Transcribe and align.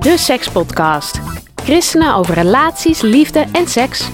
De 0.00 0.18
Sekspodcast. 0.18 1.20
Christenen 1.64 2.14
over 2.14 2.34
relaties, 2.34 3.00
liefde 3.00 3.46
en 3.52 3.68
seks. 3.68 4.08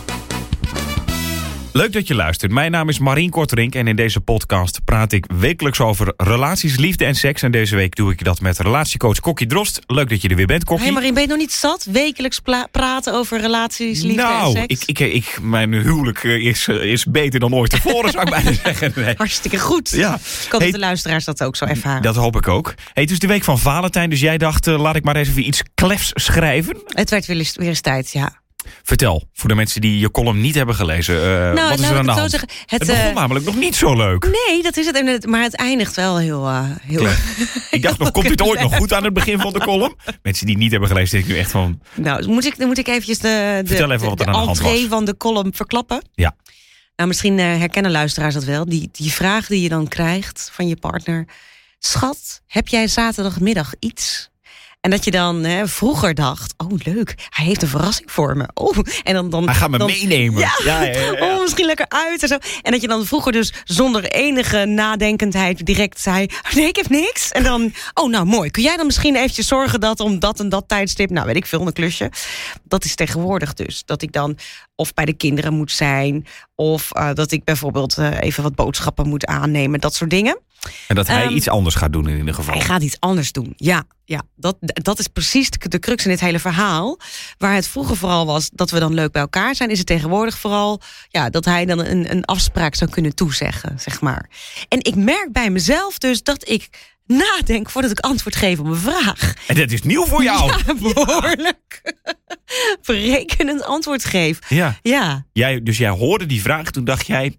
Leuk 1.77 1.93
dat 1.93 2.07
je 2.07 2.15
luistert. 2.15 2.53
Mijn 2.53 2.71
naam 2.71 2.89
is 2.89 2.99
Marien 2.99 3.31
Korterink 3.31 3.75
en 3.75 3.87
in 3.87 3.97
deze 3.97 4.21
podcast 4.21 4.85
praat 4.85 5.13
ik 5.13 5.27
wekelijks 5.39 5.81
over 5.81 6.13
relaties, 6.17 6.77
liefde 6.77 7.05
en 7.05 7.15
seks. 7.15 7.43
En 7.43 7.51
deze 7.51 7.77
week 7.77 7.95
doe 7.95 8.13
ik 8.13 8.25
dat 8.25 8.41
met 8.41 8.59
relatiecoach 8.59 9.21
Kokkie 9.21 9.47
Drost. 9.47 9.81
Leuk 9.87 10.09
dat 10.09 10.23
je 10.23 10.29
er 10.29 10.37
weer 10.37 10.47
bent, 10.47 10.65
Kokkie. 10.65 10.87
Hé, 10.87 10.93
Marien, 10.93 11.15
ben 11.15 11.23
je 11.23 11.29
nog 11.29 11.39
niet 11.39 11.53
zat? 11.53 11.85
Wekelijks 11.85 12.41
praten 12.71 13.15
over 13.15 13.41
relaties, 13.41 14.03
liefde 14.03 14.23
nou, 14.23 14.57
en 14.57 14.61
seks? 14.61 14.85
Ik, 14.87 14.99
ik, 14.99 15.15
ik, 15.15 15.39
mijn 15.43 15.73
huwelijk 15.73 16.25
eh, 16.25 16.47
is, 16.47 16.69
eh, 16.69 16.83
is 16.83 17.05
beter 17.05 17.41
dan 17.41 17.55
ooit 17.55 17.71
tevoren, 17.71 18.11
zou 18.11 18.25
ik 18.25 18.31
bijna 18.31 18.53
zeggen. 18.65 18.93
Nee. 18.95 19.15
Hartstikke 19.17 19.59
goed. 19.59 19.91
Ja. 19.91 20.15
Ik 20.15 20.51
hoop 20.51 20.61
Hey, 20.61 20.71
dat 20.71 20.81
de 20.81 20.87
luisteraars 20.87 21.25
dat 21.25 21.43
ook 21.43 21.57
zo 21.57 21.65
ervaren. 21.65 22.03
Dat 22.03 22.17
hoop 22.17 22.37
ik 22.37 22.49
ook. 22.49 22.75
Hey, 22.93 23.03
het 23.03 23.13
is 23.13 23.19
de 23.19 23.27
week 23.27 23.45
van 23.45 23.59
Valentijn, 23.59 24.11
dus 24.11 24.21
jij 24.21 24.39
dacht, 24.39 24.67
eh, 24.67 24.81
laat 24.81 24.97
ik 24.97 25.05
maar 25.05 25.17
eens 25.17 25.29
even 25.29 25.47
iets 25.47 25.63
klefs 25.75 26.11
schrijven. 26.15 26.83
Het 26.87 27.11
werd 27.11 27.27
weer 27.27 27.37
eens, 27.37 27.57
weer 27.57 27.69
eens 27.69 27.81
tijd, 27.81 28.13
ja. 28.13 28.45
Vertel, 28.83 29.29
voor 29.33 29.49
de 29.49 29.55
mensen 29.55 29.81
die 29.81 29.99
je 29.99 30.11
column 30.11 30.41
niet 30.41 30.55
hebben 30.55 30.75
gelezen, 30.75 31.15
eh, 31.23 31.53
nou, 31.53 31.69
wat 31.69 31.79
is 31.79 31.89
er 31.89 31.97
aan 31.97 32.07
de 32.07 32.11
hand? 32.13 32.31
zeggen. 32.31 32.49
Het, 32.67 32.81
Het, 32.81 32.89
begon 32.89 33.05
eh, 33.05 33.15
namelijk 33.15 33.45
nog 33.45 33.57
niet 33.57 33.75
zo 33.77 33.97
leuk. 33.97 34.29
nee, 34.49 34.63
dat 34.63 34.77
is 34.77 34.87
het. 34.87 35.27
Maar 35.27 35.43
het 35.43 35.57
eindigt 35.57 35.97
wel 35.97 36.19
heel... 36.19 36.47
eh, 36.47 36.65
heel 36.83 37.07
Ik 37.71 37.83
dacht 37.83 37.99
nog, 37.99 38.11
komt 38.11 38.29
dit 38.29 38.43
ooit 38.43 38.61
nog 38.61 38.77
goed 38.77 38.93
aan 38.93 39.05
het 39.05 39.13
begin 39.13 39.39
van 39.39 39.53
de 39.53 39.59
column? 39.61 39.97
Mensen 40.23 40.47
die 40.47 40.57
niet 40.57 40.71
hebben 40.71 40.89
gelezen, 40.89 41.11
denk 41.11 41.25
ik 41.25 41.35
nu 41.35 41.39
echt 41.41 41.51
van... 41.51 41.81
Nou, 41.95 42.29
moet 42.29 42.45
ik, 42.45 42.59
dan 42.59 42.67
moet 42.67 42.79
ik 42.79 42.89
eventjes 42.89 43.19
de, 43.19 43.59
de, 43.63 43.69
Vertel 43.69 43.91
even 43.91 44.09
wat 44.09 44.19
de, 44.19 44.25
de 44.25 44.31
entree 44.31 44.81
was. 44.81 44.89
van 44.89 45.05
de 45.05 45.17
column 45.17 45.55
verklappen. 45.55 46.03
Ja. 46.15 46.37
Nou, 46.97 47.09
misschien 47.09 47.39
herkennen 47.39 47.93
luisteraars 47.93 48.35
dat 48.35 48.45
wel. 48.45 48.65
Die, 48.65 48.89
die 48.93 49.13
vraag 49.13 49.47
die 49.47 49.63
je 49.63 49.69
dan 49.69 49.89
krijgt 49.89 50.51
van 50.53 50.69
je 50.69 50.77
partner. 50.77 51.27
Schat, 51.79 52.43
heb 52.47 52.69
jij 52.69 52.89
zaterdagmiddag 52.89 53.73
iets? 53.79 54.31
En 54.87 54.93
dat 54.93 55.05
je 55.05 55.11
dan 55.11 55.45
hè, 55.45 55.69
vroeger 55.69 56.15
dacht, 56.15 56.55
oh 56.57 56.71
leuk, 56.85 57.15
hij 57.29 57.45
heeft 57.45 57.63
een 57.63 57.69
verrassing 57.69 58.13
voor 58.13 58.37
me. 58.37 58.49
Oh, 58.55 58.77
en 59.03 59.15
dan, 59.15 59.31
dan, 59.31 59.45
Hij 59.45 59.55
gaat 59.55 59.71
me 59.71 59.79
dan, 59.79 59.87
meenemen. 59.87 60.41
Ja. 60.41 60.53
ja, 60.65 60.83
ja, 60.83 61.01
ja, 61.01 61.13
ja. 61.13 61.35
Oh, 61.35 61.41
misschien 61.41 61.67
lekker 61.67 61.87
uit 61.89 62.23
en 62.23 62.29
zo. 62.29 62.39
En 62.63 62.73
dat 62.73 62.81
je 62.81 62.89
dan 62.89 63.07
vroeger 63.07 63.33
dus 63.33 63.53
zonder 63.65 64.05
enige 64.05 64.65
nadenkendheid 64.65 65.67
direct 65.67 66.01
zei... 66.01 66.27
"Oh, 66.47 66.53
nee, 66.53 66.67
ik 66.67 66.77
heb 66.77 66.89
niks. 66.89 67.33
En 67.33 67.43
dan, 67.43 67.73
oh 67.95 68.11
nou 68.11 68.25
mooi. 68.25 68.51
Kun 68.51 68.63
jij 68.63 68.77
dan 68.77 68.87
misschien 68.87 69.17
eventjes 69.17 69.47
zorgen 69.47 69.81
dat 69.81 70.01
om 70.01 70.19
dat 70.19 70.41
en 70.41 70.49
dat 70.49 70.69
tijdstip... 70.69 71.11
nou 71.11 71.27
weet 71.27 71.37
ik 71.37 71.47
veel, 71.47 71.67
een 71.67 71.73
klusje. 71.73 72.11
Dat 72.65 72.85
is 72.85 72.95
tegenwoordig 72.95 73.55
dus. 73.55 73.83
Dat 73.85 74.03
ik 74.03 74.13
dan 74.13 74.39
of 74.77 74.95
bij 74.95 75.05
de 75.05 75.13
kinderen 75.13 75.55
moet 75.55 75.73
zijn... 75.73 76.27
of 76.55 76.93
eh, 76.93 77.13
dat 77.13 77.33
ik 77.33 77.45
bijvoorbeeld 77.45 77.99
eh, 77.99 78.21
even 78.21 78.43
wat 78.43 78.55
boodschappen 78.55 79.09
moet 79.09 79.27
aannemen. 79.27 79.81
Dat 79.81 79.95
soort 79.95 80.11
dingen. 80.11 80.41
En 80.89 80.95
dat 80.95 81.07
hij 81.07 81.25
Ehm, 81.25 81.35
iets 81.35 81.49
anders 81.49 81.75
gaat 81.75 81.93
doen 81.93 82.09
in 82.09 82.19
ieder 82.19 82.35
geval. 82.35 82.55
Hij 82.55 82.65
gaat 82.65 82.83
iets 82.83 83.01
anders 83.01 83.33
doen. 83.33 83.53
Ja, 83.57 83.85
ja 84.05 84.23
dat, 84.37 84.57
dat 84.61 84.99
is 84.99 85.07
precies 85.07 85.51
de, 85.51 85.69
de 85.69 85.79
crux 85.79 86.05
in 86.05 86.11
dit 86.11 86.21
hele 86.21 86.39
verhaal. 86.39 86.99
Waar 87.39 87.55
het 87.55 87.67
vroeger 87.67 87.97
vooral 87.97 88.27
was 88.27 88.51
dat 88.53 88.71
we 88.71 88.79
dan 88.79 88.95
leuk 88.95 89.13
bij 89.13 89.23
elkaar 89.23 89.55
zijn, 89.55 89.71
is 89.71 89.79
het 89.79 89.87
tegenwoordig 89.87 90.39
vooral 90.39 90.81
ja, 91.09 91.31
dat 91.31 91.45
hij 91.45 91.65
dan 91.65 91.79
een, 91.79 92.11
een 92.11 92.25
afspraak 92.25 92.75
zou 92.75 92.91
kunnen 92.91 93.15
toezeggen, 93.15 93.81
zeg 93.81 94.01
maar. 94.01 94.29
En 94.69 94.79
ik 94.85 94.95
merk 94.95 95.33
bij 95.33 95.51
mezelf 95.51 95.99
dus 95.99 96.23
dat 96.23 96.49
ik 96.49 96.95
nadenk 97.07 97.71
voordat 97.71 97.91
ik 97.91 97.99
antwoord 98.01 98.37
geef 98.37 98.59
op 98.59 98.67
een 98.67 98.77
vraag. 98.77 99.35
En 99.47 99.55
dat 99.55 99.71
is 99.71 99.83
nieuw 99.83 100.05
voor 100.07 100.23
jou. 100.23 100.53
Ja, 100.67 100.75
behoorlijk 100.75 101.95
berekenend 102.87 103.63
antwoord 103.63 104.05
geef. 104.05 104.39
Ja. 104.49 104.79
Ja, 104.83 105.27
Jij, 105.33 105.63
dus 105.63 105.79
jij 105.79 105.89
hoorde 105.89 106.27
die 106.27 106.43
vraag, 106.43 106.71
toen 106.71 106.85
dacht 106.85 107.07
jij... 107.07 107.37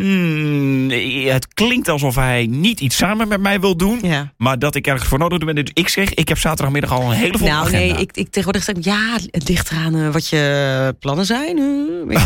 "Hmm, 0.00 0.90
het 1.30 1.54
klinkt 1.54 1.88
alsof 1.88 2.14
hij 2.14 2.46
niet 2.50 2.80
iets 2.80 2.96
samen 2.96 3.28
met 3.28 3.40
mij 3.40 3.60
wil 3.60 3.76
doen... 3.76 3.98
ja. 4.02 4.32
maar 4.36 4.58
dat 4.58 4.74
ik 4.74 4.86
ergens 4.86 5.08
voor 5.08 5.18
nodig 5.18 5.38
ben. 5.38 5.54
Dus 5.54 5.70
ik 5.72 5.88
zeg, 5.88 6.14
ik 6.14 6.28
heb 6.28 6.38
zaterdagmiddag 6.38 6.92
al 6.92 7.02
een 7.02 7.10
hele 7.16 7.38
volle 7.38 7.50
Nou, 7.50 7.66
agenda. 7.66 7.78
nee, 7.94 8.02
ik, 8.02 8.16
ik 8.16 8.26
tegenwoordig 8.30 8.62
zeg 8.62 8.74
ja, 8.80 9.16
het 9.30 9.48
ligt 9.48 9.70
eraan 9.70 9.94
eh, 9.94 10.10
wat 10.10 10.28
je 10.28 10.96
plannen 11.00 11.24
zijn. 11.26 11.58
eh. 11.58 11.66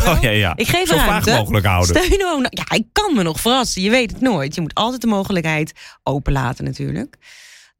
Oh, 0.12 0.18
ja, 0.20 0.30
ja. 0.30 0.52
Ik 0.56 0.68
geef 0.68 0.88
Zo 0.88 0.96
vaag 0.96 1.06
ruimte. 1.08 1.30
mogelijk 1.32 1.66
houden. 1.66 1.96
Steun 2.02 2.24
ook. 2.26 2.40
Nou, 2.40 2.48
Ja, 2.50 2.76
ik 2.76 2.84
kan 2.92 3.14
me 3.14 3.22
nog 3.22 3.40
verrassen. 3.40 3.82
Je 3.82 3.90
weet 3.90 4.10
het 4.12 4.20
nooit. 4.20 4.54
Je 4.54 4.60
moet 4.60 4.74
altijd 4.74 5.00
de 5.00 5.06
mogelijkheid 5.06 5.72
openlaten 6.02 6.64
natuurlijk. 6.64 7.16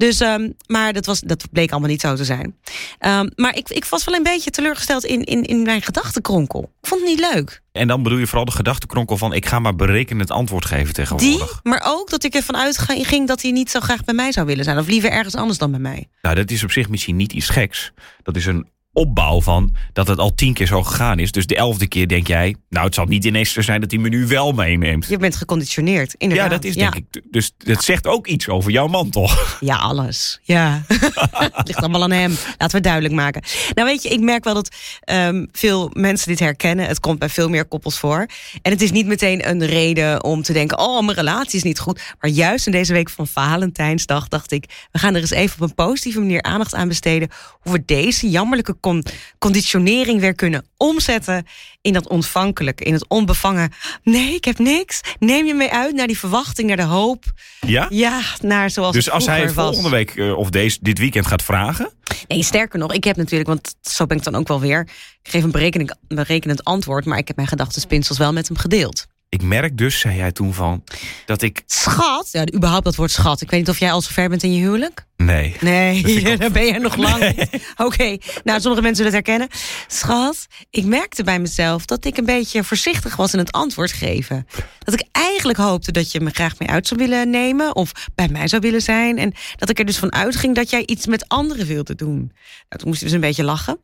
Dus, 0.02 0.20
ehm, 0.20 0.50
maar 0.66 0.92
dat, 0.92 1.06
was, 1.06 1.20
dat 1.20 1.44
bleek 1.52 1.70
allemaal 1.70 1.88
niet 1.88 2.00
zo 2.00 2.14
te 2.14 2.24
zijn. 2.24 2.56
Ehm, 2.98 3.28
maar 3.34 3.56
ik, 3.56 3.68
ik 3.68 3.84
was 3.84 4.04
wel 4.04 4.14
een 4.14 4.22
beetje 4.22 4.50
teleurgesteld 4.50 5.04
in, 5.04 5.24
in, 5.24 5.42
in 5.42 5.62
mijn 5.62 5.82
gedachtenkronkel. 5.82 6.72
Ik 6.80 6.88
vond 6.88 7.00
het 7.00 7.10
niet 7.10 7.32
leuk. 7.32 7.62
En 7.72 7.88
dan 7.88 8.02
bedoel 8.02 8.18
je 8.18 8.26
vooral 8.26 8.44
de 8.44 8.50
gedachtenkronkel 8.52 9.16
van... 9.16 9.32
ik 9.32 9.46
ga 9.46 9.58
maar 9.58 9.76
berekenend 9.76 10.30
antwoord 10.30 10.64
geven 10.64 10.84
Die, 10.84 10.92
tegenwoordig. 10.94 11.60
maar 11.62 11.82
ook 11.86 12.10
dat 12.10 12.24
ik 12.24 12.34
ervan 12.34 12.56
uitging 12.56 13.28
dat 13.28 13.42
hij 13.42 13.50
niet 13.50 13.70
zo 13.70 13.80
graag 13.80 14.04
bij 14.04 14.14
mij 14.14 14.32
zou 14.32 14.46
willen 14.46 14.64
zijn. 14.64 14.78
Of 14.78 14.86
liever 14.86 15.10
ergens 15.10 15.34
anders 15.34 15.58
dan 15.58 15.70
bij 15.70 15.80
mij. 15.80 16.08
Nou, 16.22 16.34
dat 16.34 16.50
is 16.50 16.64
op 16.64 16.70
zich 16.70 16.88
misschien 16.88 17.16
niet 17.16 17.32
iets 17.32 17.48
geks. 17.48 17.92
Dat 18.22 18.36
is 18.36 18.46
een 18.46 18.68
opbouw 18.92 19.40
van 19.40 19.74
dat 19.92 20.08
het 20.08 20.18
al 20.18 20.34
tien 20.34 20.54
keer 20.54 20.66
zo 20.66 20.82
gegaan 20.82 21.18
is. 21.18 21.32
Dus 21.32 21.46
de 21.46 21.56
elfde 21.56 21.86
keer 21.86 22.08
denk 22.08 22.26
jij... 22.26 22.56
nou, 22.68 22.86
het 22.86 22.94
zal 22.94 23.04
niet 23.04 23.24
ineens 23.24 23.52
zo 23.52 23.62
zijn 23.62 23.80
dat 23.80 23.90
hij 23.90 24.00
me 24.00 24.08
nu 24.08 24.26
wel 24.26 24.52
meeneemt. 24.52 25.06
Je 25.08 25.16
bent 25.16 25.36
geconditioneerd, 25.36 26.14
inderdaad. 26.18 26.50
Ja, 26.50 26.56
dat 26.56 26.64
is 26.64 26.74
denk 26.74 26.94
ik. 26.94 27.22
Dus 27.30 27.52
dat 27.58 27.84
zegt 27.84 28.06
ook 28.06 28.26
iets 28.26 28.48
over 28.48 28.70
jouw 28.70 28.86
man, 28.86 29.10
toch? 29.10 29.56
Ja, 29.60 29.76
alles. 29.76 30.40
Ja. 30.42 30.82
het 31.52 31.66
ligt 31.66 31.78
allemaal 31.78 32.02
aan 32.02 32.10
hem. 32.10 32.30
Laten 32.30 32.56
we 32.58 32.74
het 32.74 32.82
duidelijk 32.82 33.14
maken. 33.14 33.42
Nou, 33.74 33.88
weet 33.88 34.02
je, 34.02 34.08
ik 34.08 34.20
merk 34.20 34.44
wel 34.44 34.54
dat 34.54 34.76
ehm, 35.00 35.46
veel 35.52 35.90
mensen 35.92 36.28
dit 36.28 36.38
herkennen. 36.38 36.86
Het 36.86 37.00
komt 37.00 37.18
bij 37.18 37.28
veel 37.28 37.48
meer 37.48 37.64
koppels 37.64 37.98
voor. 37.98 38.26
En 38.62 38.72
het 38.72 38.80
is 38.80 38.90
niet 38.90 39.06
meteen 39.06 39.48
een 39.48 39.66
reden 39.66 40.24
om 40.24 40.42
te 40.42 40.52
denken: 40.52 40.78
oh, 40.78 41.04
mijn 41.04 41.16
relatie 41.16 41.56
is 41.56 41.62
niet 41.62 41.78
goed. 41.78 42.14
Maar 42.20 42.30
juist 42.30 42.66
in 42.66 42.72
deze 42.72 42.92
week 42.92 43.10
van 43.10 43.26
Valentijnsdag 43.26 44.28
dacht 44.28 44.52
ik: 44.52 44.86
we 44.90 44.98
gaan 44.98 45.14
er 45.14 45.20
eens 45.20 45.30
even 45.30 45.62
op 45.62 45.68
een 45.68 45.74
positieve 45.74 46.18
manier 46.18 46.42
aandacht 46.42 46.74
aan 46.74 46.88
besteden. 46.88 47.30
Hoe 47.60 47.72
we 47.72 47.82
deze 47.84 48.30
jammerlijke 48.30 48.80
con- 48.82 49.04
conditionering 49.38 50.20
weer 50.20 50.34
kunnen 50.34 50.64
omzetten 50.76 51.46
in 51.80 51.92
dat 51.92 52.08
ontvankelijke, 52.08 52.84
in 52.84 52.92
het 52.92 53.08
onbevangen. 53.08 53.72
Nee, 54.02 54.34
ik 54.34 54.44
heb 54.44 54.58
niks. 54.58 55.00
Neem 55.18 55.46
je 55.46 55.54
mee 55.54 55.70
uit 55.72 55.94
naar 55.94 56.06
die 56.06 56.18
verwachting, 56.18 56.68
naar 56.68 56.76
de 56.76 56.82
hoop. 56.82 57.24
Ja? 57.66 57.86
Ja, 57.90 58.20
naar 58.40 58.70
zoals 58.70 58.94
Dus 58.94 59.10
als 59.10 59.26
hij 59.26 59.44
was. 59.52 59.64
volgende 59.64 59.90
week 59.90 60.16
eh, 60.16 60.36
of 60.36 60.50
deze, 60.50 60.78
dit 60.80 60.98
weekend 60.98 61.26
gaat 61.26 61.42
vragen... 61.42 61.90
Nee, 62.28 62.42
sterker 62.42 62.78
nog, 62.78 62.92
ik 62.92 63.04
heb 63.04 63.16
natuurlijk, 63.16 63.48
want 63.48 63.74
zo 63.80 64.06
ben 64.06 64.16
ik 64.16 64.22
dan 64.22 64.34
ook 64.34 64.48
wel 64.48 64.60
weer. 64.60 64.80
Ik 65.22 65.30
geef 65.30 65.42
een 65.42 65.50
berekening, 65.50 65.94
berekenend 66.08 66.64
antwoord, 66.64 67.04
maar 67.04 67.18
ik 67.18 67.26
heb 67.26 67.36
mijn 67.36 67.48
gedachtenspinsels 67.48 68.18
wel 68.18 68.32
met 68.32 68.48
hem 68.48 68.56
gedeeld. 68.56 69.06
Ik 69.28 69.42
merk 69.42 69.76
dus, 69.78 69.98
zei 70.00 70.16
jij 70.16 70.32
toen 70.32 70.54
van, 70.54 70.84
dat 71.26 71.42
ik... 71.42 71.62
Schat, 71.66 72.28
ja, 72.32 72.52
überhaupt 72.54 72.84
dat 72.84 72.94
woord 72.96 73.10
schat. 73.10 73.40
Ik 73.40 73.50
weet 73.50 73.60
niet 73.60 73.68
of 73.68 73.78
jij 73.78 73.92
al 73.92 74.00
zo 74.00 74.10
ver 74.12 74.28
bent 74.28 74.42
in 74.42 74.54
je 74.54 74.60
huwelijk. 74.60 75.06
Nee. 75.24 75.56
Nee, 75.60 76.22
daar 76.36 76.50
ben 76.50 76.64
je 76.64 76.78
nog 76.78 76.96
lang. 76.96 77.48
Oké, 77.76 78.16
nou, 78.44 78.60
sommige 78.60 78.82
mensen 78.82 79.04
zullen 79.04 79.12
het 79.12 79.26
herkennen. 79.26 79.48
Schat, 79.86 80.46
ik 80.70 80.84
merkte 80.84 81.24
bij 81.24 81.38
mezelf 81.38 81.84
dat 81.84 82.04
ik 82.04 82.16
een 82.16 82.24
beetje 82.24 82.64
voorzichtig 82.64 83.16
was 83.16 83.32
in 83.32 83.38
het 83.38 83.52
antwoord 83.52 83.92
geven. 83.92 84.46
Dat 84.78 84.94
ik 84.94 85.04
eigenlijk 85.12 85.58
hoopte 85.58 85.92
dat 85.92 86.12
je 86.12 86.20
me 86.20 86.30
graag 86.30 86.58
mee 86.58 86.68
uit 86.68 86.86
zou 86.86 87.00
willen 87.00 87.30
nemen 87.30 87.76
of 87.76 87.92
bij 88.14 88.28
mij 88.28 88.48
zou 88.48 88.62
willen 88.62 88.82
zijn. 88.82 89.18
En 89.18 89.34
dat 89.56 89.68
ik 89.68 89.78
er 89.78 89.84
dus 89.84 89.98
van 89.98 90.12
uitging 90.12 90.54
dat 90.54 90.70
jij 90.70 90.82
iets 90.86 91.06
met 91.06 91.28
anderen 91.28 91.66
wilde 91.66 91.94
doen. 91.94 92.16
Nou, 92.16 92.80
toen 92.80 92.88
moest 92.88 93.00
hij 93.00 93.08
dus 93.08 93.12
een 93.12 93.20
beetje 93.20 93.44
lachen. 93.44 93.78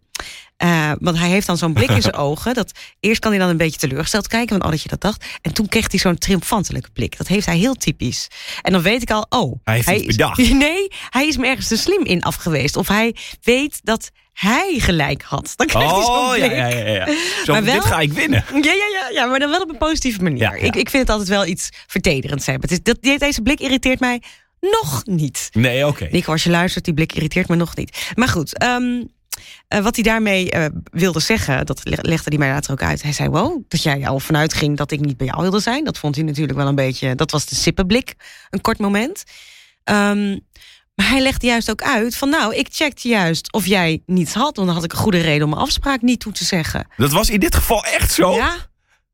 Eh, 0.56 0.92
want 1.00 1.18
hij 1.18 1.28
heeft 1.28 1.46
dan 1.46 1.58
zo'n 1.58 1.72
blik 1.72 1.90
in 1.90 2.02
zijn 2.02 2.14
ogen. 2.28 2.54
Dat, 2.54 2.72
eerst 3.00 3.20
kan 3.20 3.30
hij 3.30 3.40
dan 3.40 3.48
een 3.48 3.56
beetje 3.56 3.78
teleurgesteld 3.78 4.26
kijken, 4.26 4.56
van 4.56 4.64
oh 4.64 4.70
dat 4.70 4.82
je 4.82 4.88
dat 4.88 5.00
dacht. 5.00 5.24
En 5.42 5.54
toen 5.54 5.68
kreeg 5.68 5.90
hij 5.90 6.00
zo'n 6.00 6.18
triomfantelijke 6.18 6.90
blik. 6.92 7.18
Dat 7.18 7.26
heeft 7.26 7.46
hij 7.46 7.56
heel 7.58 7.74
typisch. 7.74 8.28
En 8.62 8.72
dan 8.72 8.82
weet 8.82 9.02
ik 9.02 9.10
al, 9.10 9.26
oh. 9.28 9.60
Hij 9.64 9.82
heeft 9.84 10.06
bedacht. 10.06 10.36
Nee, 10.58 10.88
hij 11.10 11.27
is 11.28 11.36
me 11.36 11.46
ergens 11.46 11.68
te 11.68 11.76
slim 11.76 12.04
in 12.04 12.22
af 12.22 12.34
geweest. 12.34 12.76
Of 12.76 12.88
hij 12.88 13.14
weet 13.42 13.80
dat 13.82 14.10
hij 14.32 14.74
gelijk 14.78 15.22
had. 15.22 15.52
Dan 15.56 15.66
krijgt 15.66 15.90
hij 15.94 16.02
zo'n 16.04 16.14
Oh, 16.14 16.36
ja, 16.36 16.46
blik. 16.46 16.58
ja, 16.58 16.66
ja. 16.68 16.86
ja. 16.86 17.06
Zo, 17.44 17.52
Maar 17.52 17.64
wel- 17.64 17.74
dit 17.74 17.84
ga 17.84 18.00
ik 18.00 18.12
winnen. 18.12 18.44
Ja, 18.52 18.58
ja, 18.72 18.72
ja, 18.72 19.08
ja, 19.12 19.26
maar 19.26 19.38
dan 19.38 19.50
wel 19.50 19.60
op 19.60 19.68
een 19.68 19.78
positieve 19.78 20.22
manier. 20.22 20.56
Ik, 20.56 20.76
ik 20.76 20.90
vind 20.90 21.02
het 21.02 21.10
altijd 21.10 21.28
wel 21.28 21.46
iets 21.46 21.68
vertederends 21.86 22.46
hebben. 22.46 22.68
Het 22.70 22.78
is, 22.78 22.94
dat, 23.02 23.18
deze 23.20 23.42
blik 23.42 23.60
irriteert 23.60 24.00
mij 24.00 24.22
nog 24.60 25.02
niet. 25.04 25.48
Nee, 25.52 25.86
oké. 25.86 26.08
Nico, 26.10 26.32
als 26.32 26.44
je 26.44 26.50
luistert, 26.50 26.84
die 26.84 26.94
blik 26.94 27.12
irriteert 27.12 27.48
me 27.48 27.56
nog 27.56 27.76
niet. 27.76 28.10
Maar 28.14 28.28
goed, 28.28 28.58
ehm, 28.58 29.02
eh, 29.68 29.80
wat 29.80 29.94
hij 29.94 30.04
daarmee 30.04 30.50
eh, 30.50 30.64
wilde 30.90 31.20
zeggen, 31.20 31.66
dat 31.66 31.80
leg- 31.84 32.02
legde 32.02 32.28
hij 32.28 32.38
mij 32.38 32.48
later 32.50 32.72
ook 32.72 32.82
uit. 32.82 33.02
Hij 33.02 33.12
zei, 33.12 33.28
wow, 33.28 33.62
dat 33.68 33.82
jij 33.82 34.08
al 34.08 34.20
vanuit 34.20 34.54
ging 34.54 34.76
dat 34.76 34.90
ik 34.90 35.00
niet 35.00 35.16
bij 35.16 35.26
jou 35.26 35.40
wilde 35.42 35.60
zijn. 35.60 35.84
Dat 35.84 35.98
vond 35.98 36.14
hij 36.14 36.24
natuurlijk 36.24 36.58
wel 36.58 36.66
een 36.66 36.74
beetje, 36.74 37.14
dat 37.14 37.30
was 37.30 37.46
de 37.46 37.54
sippenblik, 37.54 38.14
een 38.50 38.60
kort 38.60 38.78
moment. 38.78 39.24
Ehm, 39.84 40.38
Maar 40.98 41.08
hij 41.08 41.20
legde 41.20 41.46
juist 41.46 41.70
ook 41.70 41.82
uit 41.82 42.16
van 42.16 42.28
nou, 42.28 42.54
ik 42.54 42.68
checkte 42.70 43.08
juist 43.08 43.52
of 43.52 43.66
jij 43.66 44.02
niets 44.06 44.34
had. 44.34 44.56
Want 44.56 44.66
dan 44.66 44.76
had 44.76 44.84
ik 44.84 44.92
een 44.92 44.98
goede 44.98 45.20
reden 45.20 45.42
om 45.42 45.50
mijn 45.50 45.62
afspraak 45.62 46.02
niet 46.02 46.20
toe 46.20 46.32
te 46.32 46.44
zeggen. 46.44 46.86
Dat 46.96 47.12
was 47.12 47.30
in 47.30 47.40
dit 47.40 47.54
geval 47.54 47.84
echt 47.84 48.12
zo? 48.12 48.32
Ja. 48.34 48.56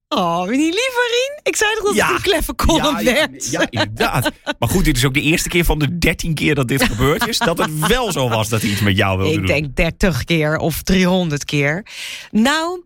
Oh, 0.09 0.45
je 0.47 0.57
lief, 0.57 0.95
Rien? 1.11 1.41
Ik 1.43 1.57
zei 1.57 1.75
toch 1.75 1.85
dat 1.85 1.95
Ja. 1.95 2.07
het 2.07 2.17
een 2.17 2.23
kleffe 2.23 2.55
column 2.55 3.05
ja, 3.05 3.13
werd? 3.13 3.51
ja, 3.51 3.67
inderdaad. 3.71 4.31
Maar 4.59 4.69
goed, 4.69 4.85
dit 4.85 4.97
is 4.97 5.05
ook 5.05 5.15
de 5.15 5.21
eerste 5.21 5.49
keer 5.49 5.65
van 5.65 5.79
de 5.79 5.99
dertien 5.99 6.35
keer 6.35 6.55
dat 6.55 6.69
dit 6.69 6.83
gebeurd 6.93 7.27
is... 7.29 7.39
dat 7.39 7.59
het 7.59 7.87
wel 7.87 8.13
zo 8.13 8.29
was 8.29 8.49
dat 8.49 8.61
hij 8.61 8.71
iets 8.71 8.81
met 8.81 8.97
jou 8.97 9.17
wilde 9.19 9.33
Ik 9.33 9.39
doen. 9.39 9.47
denk 9.47 9.77
30 9.77 10.25
keer 10.25 10.57
of 10.57 10.83
300 10.83 11.45
keer. 11.45 11.87
Nou, 12.31 12.83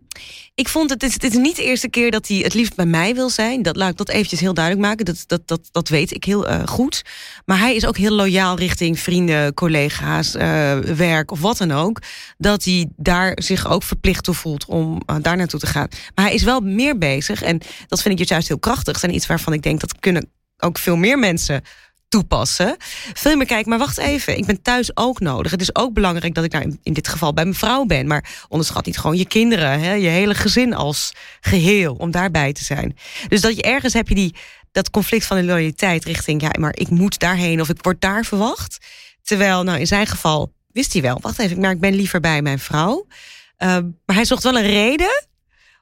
ik 0.59 0.67
vond 0.67 0.89
het, 0.89 1.01
het 1.01 1.23
is, 1.23 1.33
niet 1.33 1.55
de 1.55 1.63
eerste 1.63 1.89
keer 1.89 2.11
dat 2.11 2.27
hij 2.27 2.37
het 2.37 2.53
liefst 2.53 2.75
bij 2.75 2.85
mij 2.85 3.15
wil 3.15 3.29
zijn. 3.29 3.61
Dat 3.61 3.75
laat 3.75 3.91
ik 3.91 3.97
dat 3.97 4.09
eventjes 4.09 4.39
heel 4.39 4.53
duidelijk 4.53 4.85
maken. 4.85 5.05
Dat, 5.05 5.23
dat, 5.27 5.41
dat, 5.45 5.69
dat 5.71 5.89
weet 5.89 6.15
ik 6.15 6.23
heel 6.23 6.47
eh, 6.47 6.67
goed. 6.67 7.01
Maar 7.45 7.59
hij 7.59 7.75
is 7.75 7.85
ook 7.85 7.97
heel 7.97 8.11
loyaal 8.11 8.57
richting 8.57 8.99
vrienden, 8.99 9.53
collega's, 9.53 10.35
eh, 10.35 10.77
werk 10.79 11.31
of 11.31 11.39
wat 11.39 11.57
dan 11.57 11.71
ook. 11.71 12.01
Dat 12.37 12.63
hij 12.63 12.89
daar 12.95 13.31
zich 13.35 13.67
ook 13.67 13.83
verplicht 13.83 14.23
toe 14.23 14.33
voelt 14.33 14.65
om 14.65 15.01
eh, 15.05 15.15
daar 15.21 15.37
naartoe 15.37 15.59
te 15.59 15.67
gaan. 15.67 15.87
Maar 16.15 16.25
hij 16.25 16.33
is 16.33 16.43
wel 16.43 16.59
meer 16.59 16.97
bezig. 16.97 17.41
En 17.41 17.61
dat 17.87 18.01
vind 18.01 18.19
ik 18.19 18.27
juist 18.27 18.47
heel 18.47 18.59
krachtig. 18.59 19.03
En 19.03 19.13
iets 19.13 19.27
waarvan 19.27 19.53
ik 19.53 19.61
denk 19.61 19.79
dat 19.79 19.99
kunnen 19.99 20.29
ook 20.57 20.77
veel 20.77 20.95
meer 20.95 21.19
mensen 21.19 21.61
toepassen. 22.09 22.75
Veel 23.13 23.35
meer 23.35 23.45
kijken, 23.45 23.69
maar 23.69 23.79
wacht 23.79 23.97
even. 23.97 24.37
Ik 24.37 24.45
ben 24.45 24.61
thuis 24.61 24.97
ook 24.97 25.19
nodig. 25.19 25.51
Het 25.51 25.61
is 25.61 25.75
ook 25.75 25.93
belangrijk 25.93 26.33
dat 26.33 26.43
ik 26.43 26.51
nou 26.51 26.63
in, 26.63 26.79
in 26.83 26.93
dit 26.93 27.07
geval 27.07 27.33
bij 27.33 27.43
mijn 27.43 27.55
vrouw 27.55 27.85
ben. 27.85 28.07
Maar 28.07 28.45
onderschat 28.47 28.85
niet 28.85 28.97
gewoon 28.97 29.17
je 29.17 29.27
kinderen, 29.27 29.79
hè, 29.79 29.93
je 29.93 30.07
hele 30.07 30.35
gezin 30.35 30.73
als 30.73 31.13
geheel, 31.39 31.93
om 31.93 32.11
daarbij 32.11 32.53
te 32.53 32.63
zijn. 32.63 32.97
Dus 33.27 33.41
dat 33.41 33.55
je 33.55 33.61
ergens 33.61 33.93
heb 33.93 34.07
je 34.07 34.15
die, 34.15 34.35
dat 34.71 34.89
conflict 34.89 35.25
van 35.25 35.37
de 35.37 35.43
loyaliteit 35.43 36.05
richting, 36.05 36.41
ja, 36.41 36.51
maar 36.59 36.75
ik 36.75 36.89
moet 36.89 37.19
daarheen 37.19 37.61
of 37.61 37.69
ik 37.69 37.77
word 37.83 38.01
daar 38.01 38.25
verwacht. 38.25 38.77
Terwijl, 39.23 39.63
nou, 39.63 39.79
in 39.79 39.87
zijn 39.87 40.07
geval 40.07 40.53
wist 40.71 40.93
hij 40.93 41.01
wel, 41.01 41.17
wacht 41.21 41.39
even, 41.39 41.59
maar 41.59 41.71
ik 41.71 41.79
ben 41.79 41.93
liever 41.93 42.19
bij 42.19 42.41
mijn 42.41 42.59
vrouw. 42.59 43.05
Uh, 43.07 43.67
maar 44.05 44.15
hij 44.15 44.25
zocht 44.25 44.43
wel 44.43 44.57
een 44.57 44.67
reden 44.67 45.27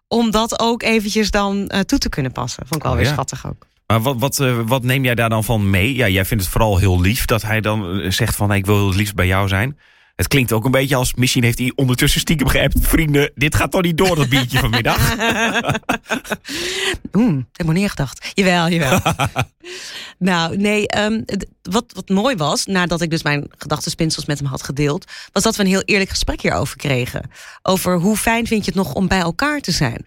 om 0.07 0.31
dat 0.31 0.59
ook 0.59 0.83
eventjes 0.83 1.31
dan 1.31 1.71
uh, 1.74 1.79
toe 1.79 2.00
te 2.00 2.09
kunnen 2.09 2.31
passen. 2.31 2.68
Vond 2.68 2.75
ik 2.75 2.81
wel 2.81 2.91
Oh, 2.91 2.97
weer 2.97 3.07
ja. 3.07 3.13
schattig 3.13 3.47
ook. 3.47 3.65
Maar 3.88 4.01
wat, 4.01 4.16
wat, 4.19 4.39
eh, 4.39 4.60
wat 4.66 4.84
neem 4.84 5.04
jij 5.04 5.16
daar 5.16 5.30
dan 5.30 5.44
van 5.44 5.69
mee? 5.69 5.95
Ja, 5.95 6.07
jij 6.07 6.25
vindt 6.25 6.44
het 6.44 6.54
vooral 6.54 6.78
heel 6.78 7.01
lief 7.01 7.25
dat 7.25 7.42
hij 7.42 7.62
dan 7.62 8.00
eh, 8.00 8.12
zegt 8.12 8.36
van... 8.36 8.54
ik 8.54 8.66
wil 8.66 8.88
het 8.88 8.95
liefst 8.95 9.16
bij 9.16 9.28
jou 9.28 9.48
zijn. 9.48 9.80
Het 10.16 10.28
klinkt 10.28 10.51
ook 10.51 10.66
een 10.66 10.72
beetje 10.72 10.95
als... 10.95 11.13
misschien 11.13 11.44
heeft 11.44 11.57
hij 11.57 11.72
ondertussen 11.75 12.22
stiekem 12.22 12.48
geappt... 12.48 12.75
vrienden, 12.80 13.31
dit 13.36 13.56
gaat 13.56 13.72
toch 13.72 13.81
niet 13.81 13.98
door, 13.98 14.16
dat 14.16 14.30
biertje 14.30 14.60
vanmiddag? 14.60 15.12
Oeh, 17.13 17.38
ik 17.51 17.57
heb 17.57 17.66
nog 17.66 17.75
niet 17.75 17.84
aan 17.84 17.89
gedacht. 17.89 18.31
Jawel, 18.34 18.69
jawel. 18.69 19.00
nou, 20.30 20.57
nee, 20.57 20.98
um, 20.98 21.25
wat, 21.62 21.86
wat 21.94 22.10
mooi 22.10 22.36
was, 22.36 22.66
nadat 22.66 23.01
ik 23.01 23.10
dus 23.10 23.24
mijn 23.24 23.48
gedachtenspinsels 23.57 24.25
met 24.25 24.39
hem 24.39 24.48
had 24.48 24.63
gedeeld, 24.63 25.12
was 25.31 25.44
dat 25.44 25.56
we 25.56 25.63
een 25.63 25.69
heel 25.69 25.84
eerlijk 25.84 26.10
gesprek 26.10 26.42
hierover 26.42 26.78
kregen. 26.78 27.30
Over 27.62 27.98
hoe 27.98 28.18
fijn 28.18 28.48
vind 28.48 28.66
je 28.66 28.72
het 28.72 28.80
nog 28.80 28.94
om 28.94 29.07
bij 29.07 29.19
elkaar 29.19 29.60
te 29.60 29.72
zijn. 29.72 30.06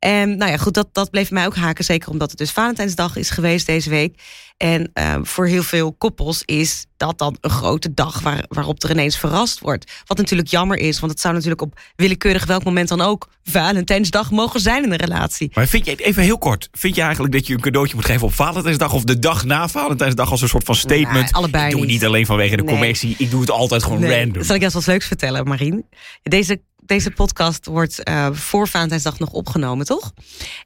En 0.00 0.36
nou 0.36 0.50
ja, 0.50 0.56
goed, 0.56 0.74
dat, 0.74 0.88
dat 0.92 1.10
bleef 1.10 1.30
mij 1.30 1.46
ook 1.46 1.56
haken. 1.56 1.84
Zeker 1.84 2.10
omdat 2.10 2.30
het 2.30 2.38
dus 2.38 2.50
Valentijnsdag 2.50 3.16
is 3.16 3.30
geweest 3.30 3.66
deze 3.66 3.90
week. 3.90 4.22
En 4.56 4.90
uh, 4.94 5.14
voor 5.22 5.46
heel 5.46 5.62
veel 5.62 5.92
koppels 5.92 6.42
is 6.44 6.86
dat 6.96 7.18
dan 7.18 7.36
een 7.40 7.50
grote 7.50 7.94
dag 7.94 8.20
waar, 8.20 8.44
waarop 8.48 8.82
er 8.82 8.90
ineens 8.90 9.18
verrast 9.18 9.60
wordt. 9.60 9.92
Wat 10.06 10.16
natuurlijk 10.16 10.48
jammer 10.48 10.78
is, 10.78 11.00
want 11.00 11.12
het 11.12 11.20
zou 11.20 11.34
natuurlijk 11.34 11.62
op 11.62 11.80
willekeurig 11.96 12.46
welk 12.46 12.64
moment 12.64 12.88
dan 12.88 13.00
ook 13.00 13.28
Valentijnsdag 13.42 14.30
mogen 14.30 14.60
zijn 14.60 14.84
in 14.84 14.90
een 14.92 14.98
relatie. 14.98 15.50
Maar 15.54 15.66
vind 15.66 15.86
je, 15.86 15.96
even 15.96 16.22
heel 16.22 16.38
kort, 16.38 16.68
vind 16.72 16.94
je 16.94 17.02
eigenlijk 17.02 17.32
dat 17.32 17.46
je 17.46 17.54
een 17.54 17.60
cadeautje 17.60 17.94
moet 17.96 18.04
geven 18.04 18.26
op 18.26 18.34
Valentijnsdag 18.34 18.92
of 18.92 19.04
de 19.04 19.18
dag 19.18 19.44
na 19.44 19.68
Valentijnsdag 19.68 20.30
als 20.30 20.42
een 20.42 20.48
soort 20.48 20.64
van 20.64 20.74
statement? 20.74 21.12
Nee, 21.12 21.34
allebei 21.34 21.64
ik 21.64 21.70
doe 21.70 21.80
het 21.80 21.90
niet. 21.90 22.04
alleen 22.04 22.26
vanwege 22.26 22.56
de 22.56 22.62
Nee. 22.62 22.72
commercie, 22.74 23.14
ik 23.18 23.30
doe 23.30 23.40
het 23.40 23.50
altijd 23.50 23.82
gewoon 23.82 24.00
Nee. 24.00 24.20
random. 24.20 24.42
Zal 24.42 24.54
ik 24.54 24.62
je 24.62 24.70
wat 24.70 24.86
leuks 24.86 25.06
vertellen, 25.06 25.48
Marien? 25.48 25.86
Deze, 26.22 26.60
deze 26.90 27.10
podcast 27.10 27.66
wordt 27.66 28.08
uh, 28.08 28.28
voor 28.32 28.68
Valentijnsdag 28.68 29.18
nog 29.18 29.30
opgenomen, 29.30 29.86
toch? 29.86 30.12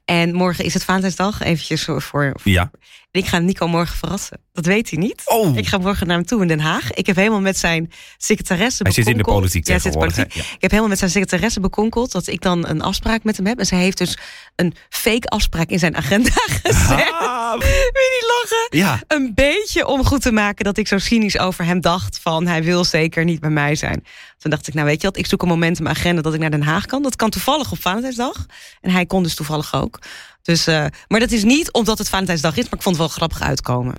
En 0.05 0.35
morgen 0.35 0.65
is 0.65 0.75
het 0.75 0.85
Valentijnsdag, 0.85 1.43
eventjes 1.43 1.85
voor... 1.85 2.03
voor 2.03 2.32
Ja. 2.43 2.71
Ik 3.14 3.26
ga 3.26 3.38
Nico 3.38 3.66
morgen 3.69 3.96
verrassen. 3.96 4.40
Dat 4.52 4.66
weet 4.66 4.90
hij 4.90 4.99
niet. 4.99 5.22
Oh. 5.25 5.56
Ik 5.56 5.66
ga 5.66 5.78
morgen 5.78 6.06
naar 6.06 6.16
hem 6.16 6.26
toe 6.26 6.43
in 6.43 6.49
Den 6.49 6.61
Haag. 6.61 6.93
Ik 6.93 7.06
heb 7.06 7.16
helemaal 7.16 7.40
met 7.40 7.58
zijn 7.58 7.93
secretaresse 8.16 8.82
Hij 8.82 8.93
zit 8.93 9.06
in 9.06 9.11
de 9.12 9.16
bekonkeld. 9.19 9.40
politiek 9.52 9.66
Ja, 9.66 9.72
hij 9.72 9.81
zit 9.82 9.93
in 9.94 10.00
de 10.00 10.06
tegenwoordig, 10.06 10.34
politiek. 10.34 10.50
Ja. 10.50 10.55
Ik 10.56 10.61
heb 10.62 10.70
helemaal 10.70 10.88
met 10.90 10.99
zijn 10.99 11.11
secretaresse 11.11 11.61
bekonkeld 11.61 12.12
dat 12.12 12.26
ik 12.26 12.40
dan 12.40 12.69
een 12.69 12.81
afspraak 12.82 13.22
met 13.25 13.37
hem 13.37 13.46
heb. 13.46 13.58
En 13.58 13.66
zij 13.66 13.78
heeft 13.78 13.99
dus 13.99 14.19
een 14.56 14.75
fake 14.88 15.28
afspraak 15.28 15.69
in 15.69 15.78
zijn 15.78 15.96
agenda 15.96 16.31
gezet. 16.62 17.11
Ah, 17.12 17.58
Wil 17.58 17.69
je 17.69 18.20
niet 18.20 18.50
lachen? 18.50 18.78
ja. 18.78 19.02
Een 19.16 19.32
beetje 19.34 19.87
om 19.87 20.05
goed 20.05 20.22
te 20.22 20.32
maken 20.32 20.64
dat 20.64 20.76
ik 20.78 20.88
zo 20.88 20.99
cynisch 20.99 21.38
over 21.38 21.64
hem 21.64 21.81
dacht 21.81 22.19
van 22.22 22.46
hij 22.46 22.62
wil 22.62 22.84
zeker 22.84 23.25
niet 23.25 23.40
bij 23.40 23.50
mij 23.50 23.75
zijn. 23.75 24.05
Toen 24.38 24.50
dacht 24.50 24.69
ik, 24.69 24.75
nou 24.75 24.87
weet 24.87 25.00
je 25.00 25.06
wat, 25.06 25.16
ik 25.16 25.26
zoek 25.26 25.43
een 25.43 25.49
moment 25.49 25.76
in 25.78 25.82
mijn 25.84 25.96
agenda 25.96 26.22
dat 26.22 26.34
ik 26.34 26.40
naar 26.40 26.50
Den 26.50 26.62
Haag 26.62 26.87
kan. 26.87 27.02
Dat 27.02 27.16
kan 27.16 27.31
toevallig 27.31 27.72
op 27.72 27.81
Valentijnsdag. 27.81 28.46
En 28.81 28.90
hij 28.90 29.06
kon 29.06 29.22
dus 29.22 29.34
toevallig 29.34 29.75
ook. 29.75 29.99
Dus, 30.44 30.69
uh, 30.69 30.85
maar 31.08 31.20
dat 31.20 31.31
is 31.31 31.44
niet 31.44 31.73
omdat 31.73 31.99
het 31.99 32.08
Valentijnsdag 32.08 32.56
is, 32.56 32.64
maar 32.64 32.73
ik 32.75 32.82
vond 32.82 32.96
het 32.96 33.05
wel 33.06 33.14
grappig 33.14 33.41
uitkomen. 33.43 33.94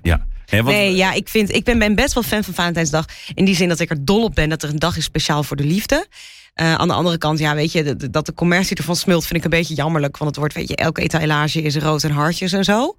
ja. 0.45 0.63
Want- 0.63 0.65
Nee, 0.77 0.95
ja, 0.95 1.11
ik, 1.13 1.29
vind, 1.29 1.53
ik 1.55 1.63
ben, 1.63 1.79
ben 1.79 1.95
best 1.95 2.13
wel 2.13 2.23
fan 2.23 2.43
van 2.43 2.53
Valentijnsdag. 2.53 3.05
In 3.33 3.45
die 3.45 3.55
zin 3.55 3.69
dat 3.69 3.79
ik 3.79 3.89
er 3.89 4.05
dol 4.05 4.23
op 4.23 4.35
ben 4.35 4.49
dat 4.49 4.63
er 4.63 4.69
een 4.69 4.79
dag 4.79 4.97
is 4.97 5.03
speciaal 5.03 5.43
voor 5.43 5.57
de 5.57 5.63
liefde. 5.63 6.07
Uh, 6.61 6.73
aan 6.75 6.87
de 6.87 6.93
andere 6.93 7.17
kant, 7.17 7.39
ja, 7.39 7.55
weet 7.55 7.71
je, 7.71 7.83
de- 7.83 7.95
de- 7.95 8.09
dat 8.09 8.25
de 8.25 8.33
commercie 8.33 8.75
ervan 8.77 8.95
smult, 8.95 9.23
vind 9.25 9.35
ik 9.37 9.43
een 9.43 9.49
beetje 9.59 9.73
jammerlijk. 9.75 10.17
Want 10.17 10.29
het 10.29 10.39
wordt, 10.39 10.53
weet 10.53 10.67
je, 10.67 10.75
elke 10.75 11.01
etalage 11.01 11.61
is 11.61 11.75
rood 11.75 12.03
en 12.03 12.11
hartjes 12.11 12.51
en 12.51 12.63
zo. 12.63 12.95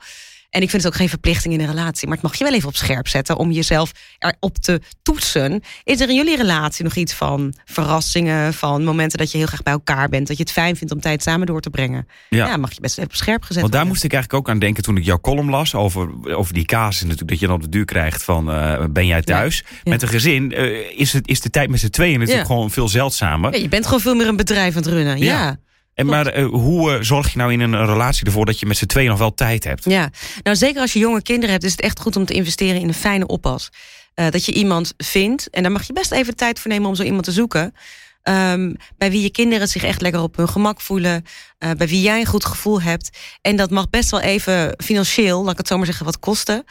En 0.57 0.63
ik 0.63 0.71
vind 0.71 0.83
het 0.83 0.93
ook 0.93 0.99
geen 0.99 1.09
verplichting 1.09 1.55
in 1.55 1.61
een 1.61 1.67
relatie. 1.67 2.07
Maar 2.09 2.17
het 2.17 2.27
mag 2.27 2.35
je 2.39 2.45
wel 2.45 2.53
even 2.53 2.69
op 2.69 2.77
scherp 2.77 3.09
zetten 3.09 3.37
om 3.37 3.51
jezelf 3.51 3.93
erop 4.19 4.59
te 4.59 4.81
toetsen. 5.03 5.63
Is 5.85 6.01
er 6.01 6.09
in 6.09 6.15
jullie 6.15 6.37
relatie 6.37 6.85
nog 6.85 6.95
iets 6.95 7.13
van 7.13 7.55
verrassingen, 7.65 8.55
van 8.55 8.85
momenten 8.85 9.19
dat 9.19 9.31
je 9.31 9.39
heel 9.39 9.47
graag 9.47 9.63
bij 9.63 9.73
elkaar 9.73 10.09
bent, 10.09 10.27
dat 10.27 10.37
je 10.37 10.43
het 10.43 10.53
fijn 10.53 10.77
vindt 10.77 10.93
om 10.93 11.01
tijd 11.01 11.23
samen 11.23 11.47
door 11.47 11.61
te 11.61 11.71
brengen? 11.71 12.09
Ja. 12.29 12.47
Ja, 12.47 12.57
mag 12.57 12.73
je 12.73 12.81
best 12.81 12.99
even 12.99 13.11
op 13.11 13.17
scherp 13.17 13.43
gezet 13.43 13.61
Want 13.61 13.73
daar 13.73 13.81
worden. 13.83 13.89
moest 13.89 14.05
ik 14.05 14.13
eigenlijk 14.13 14.43
ook 14.43 14.55
aan 14.55 14.59
denken 14.59 14.83
toen 14.83 14.97
ik 14.97 15.05
jouw 15.05 15.21
column 15.21 15.51
las 15.51 15.75
over, 15.75 16.35
over 16.37 16.55
die 16.55 16.65
casus 16.65 17.03
natuurlijk 17.03 17.29
dat 17.29 17.41
je 17.41 17.47
dan 17.47 17.55
op 17.55 17.63
de 17.63 17.69
duur 17.69 17.85
krijgt 17.85 18.23
van 18.23 18.51
eh, 18.51 18.85
ben 18.91 19.07
jij 19.07 19.23
thuis? 19.23 19.65
Ja. 19.67 19.91
Met 19.91 20.03
een 20.03 20.09
gezin 20.09 20.53
eh, 20.53 20.99
is, 21.01 21.13
het, 21.13 21.29
is 21.29 21.41
de 21.41 21.51
tijd 21.51 21.71
met 21.71 21.81
z'n 21.81 21.89
tweeën 21.89 22.19
natuurlijk 22.19 22.47
gewoon 22.47 22.71
veel 22.71 22.89
zeldzamer. 22.89 23.53
Ja, 23.53 23.59
je 23.59 23.69
bent 23.69 23.85
gewoon 23.85 24.01
veel 24.01 24.15
meer 24.15 24.29
een 24.29 24.37
bedrijf 24.37 24.77
aan 24.77 24.83
het 24.83 24.93
runnen. 24.93 25.19
Ja. 25.19 25.59
En 25.97 26.07
maar 26.07 26.27
eh, 26.27 26.47
hoe 26.47 26.93
eh, 26.93 27.03
zorg 27.03 27.33
je 27.33 27.39
nou 27.39 27.53
in 27.53 27.61
een 27.61 27.87
relatie 27.87 28.27
ervoor 28.27 28.47
dat 28.47 28.61
je 28.61 28.67
met 28.67 28.77
z'n 28.77 28.87
tweeën 28.87 29.09
nog 29.09 29.19
wel 29.19 29.35
tijd 29.35 29.65
hebt? 29.65 29.85
Ja, 29.85 30.11
nou 30.43 30.57
zeker 30.57 30.81
als 30.81 30.93
je 30.93 30.99
jonge 30.99 31.23
kinderen 31.23 31.51
hebt, 31.51 31.65
is 31.65 31.71
het 31.71 31.81
echt 31.81 32.01
goed 32.01 32.17
om 32.17 32.25
te 32.25 32.33
investeren 32.35 32.81
in 32.81 32.89
een 32.89 32.95
fijne 32.95 33.27
oppas. 33.27 33.71
Eh, 34.15 34.31
dat 34.31 34.45
je 34.45 34.53
iemand 34.53 34.95
vindt, 34.97 35.51
en 35.51 35.63
daar 35.63 35.73
mag 35.73 35.87
je 35.87 35.93
best 35.93 36.13
even 36.13 36.37
tijd 36.37 36.61
voor 36.61 36.71
nemen 36.71 36.89
om 36.89 36.95
zo 36.95 37.03
iemand 37.03 37.25
te 37.25 37.33
zoeken. 37.33 37.75
ehm, 38.23 38.75
bij 38.99 39.11
wie 39.11 39.23
je 39.23 39.31
kinderen 39.31 39.69
zich 39.69 39.83
echt 39.83 40.01
lekker 40.01 40.21
op 40.21 40.37
hun 40.37 40.49
gemak 40.49 40.81
voelen. 40.81 41.25
bij 41.59 41.89
wie 41.89 42.01
jij 42.01 42.21
een 42.21 42.27
goed 42.27 42.45
gevoel 42.45 42.83
hebt. 42.83 43.19
En 43.41 43.57
dat 43.57 43.71
mag 43.71 43.91
best 43.91 44.11
wel 44.11 44.21
even 44.21 44.75
financieel, 44.85 45.43
laat 45.43 45.53
ik 45.53 45.59
het 45.59 45.69
zo 45.69 45.77
maar 45.77 45.87
zeggen, 45.87 46.05
wat 46.05 46.19
kosten. 46.19 46.65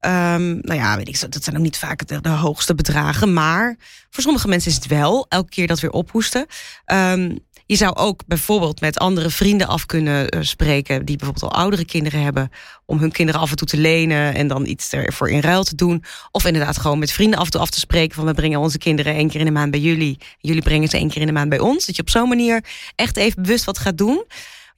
Ehm, 0.00 0.58
nou 0.60 0.74
ja, 0.74 0.96
weet 0.96 1.08
ik, 1.08 1.32
dat 1.32 1.44
zijn 1.44 1.56
ook 1.56 1.62
niet 1.62 1.78
vaak 1.78 2.06
de, 2.06 2.20
de 2.20 2.28
hoogste 2.28 2.74
bedragen. 2.74 3.32
Maar 3.32 3.76
voor 4.10 4.22
sommige 4.22 4.48
mensen 4.48 4.70
is 4.70 4.76
het 4.76 4.86
wel. 4.86 5.26
Elke 5.28 5.48
keer 5.48 5.66
dat 5.66 5.80
weer 5.80 5.90
ophoesten. 5.90 6.46
Ehm, 6.84 7.36
je 7.68 7.76
zou 7.76 7.94
ook 7.94 8.22
bijvoorbeeld 8.26 8.80
met 8.80 8.98
andere 8.98 9.30
vrienden 9.30 9.66
af 9.66 9.86
kunnen 9.86 10.28
eh, 10.28 10.40
spreken. 10.42 11.04
die 11.04 11.16
bijvoorbeeld 11.16 11.52
al 11.52 11.58
oudere 11.58 11.84
kinderen 11.84 12.22
hebben. 12.22 12.50
om 12.86 12.98
hun 12.98 13.12
kinderen 13.12 13.40
af 13.40 13.50
en 13.50 13.56
toe 13.56 13.68
te 13.68 13.76
lenen. 13.76 14.34
en 14.34 14.48
dan 14.48 14.66
iets 14.66 14.92
ervoor 14.92 15.30
in 15.30 15.40
ruil 15.40 15.64
te 15.64 15.74
doen. 15.74 16.04
Of 16.30 16.44
inderdaad 16.44 16.78
gewoon 16.78 16.98
met 16.98 17.12
vrienden 17.12 17.38
af 17.38 17.44
en 17.44 17.50
toe 17.50 17.60
af 17.60 17.70
te 17.70 17.78
spreken. 17.78 18.14
van 18.14 18.24
we 18.24 18.34
brengen 18.34 18.60
onze 18.60 18.78
kinderen 18.78 19.14
één 19.14 19.28
keer 19.28 19.40
in 19.40 19.46
de 19.46 19.52
maand 19.52 19.70
bij 19.70 19.80
jullie. 19.80 20.18
Jullie 20.40 20.62
brengen 20.62 20.88
ze 20.88 20.96
één 20.96 21.08
keer 21.08 21.20
in 21.20 21.26
de 21.26 21.32
maand 21.32 21.48
bij 21.48 21.58
ons. 21.58 21.86
Dat 21.86 21.96
je 21.96 22.02
op 22.02 22.10
zo'n 22.10 22.28
manier 22.28 22.64
echt 22.94 23.16
even 23.16 23.42
bewust 23.42 23.64
wat 23.64 23.78
gaat 23.78 23.98
doen. 23.98 24.24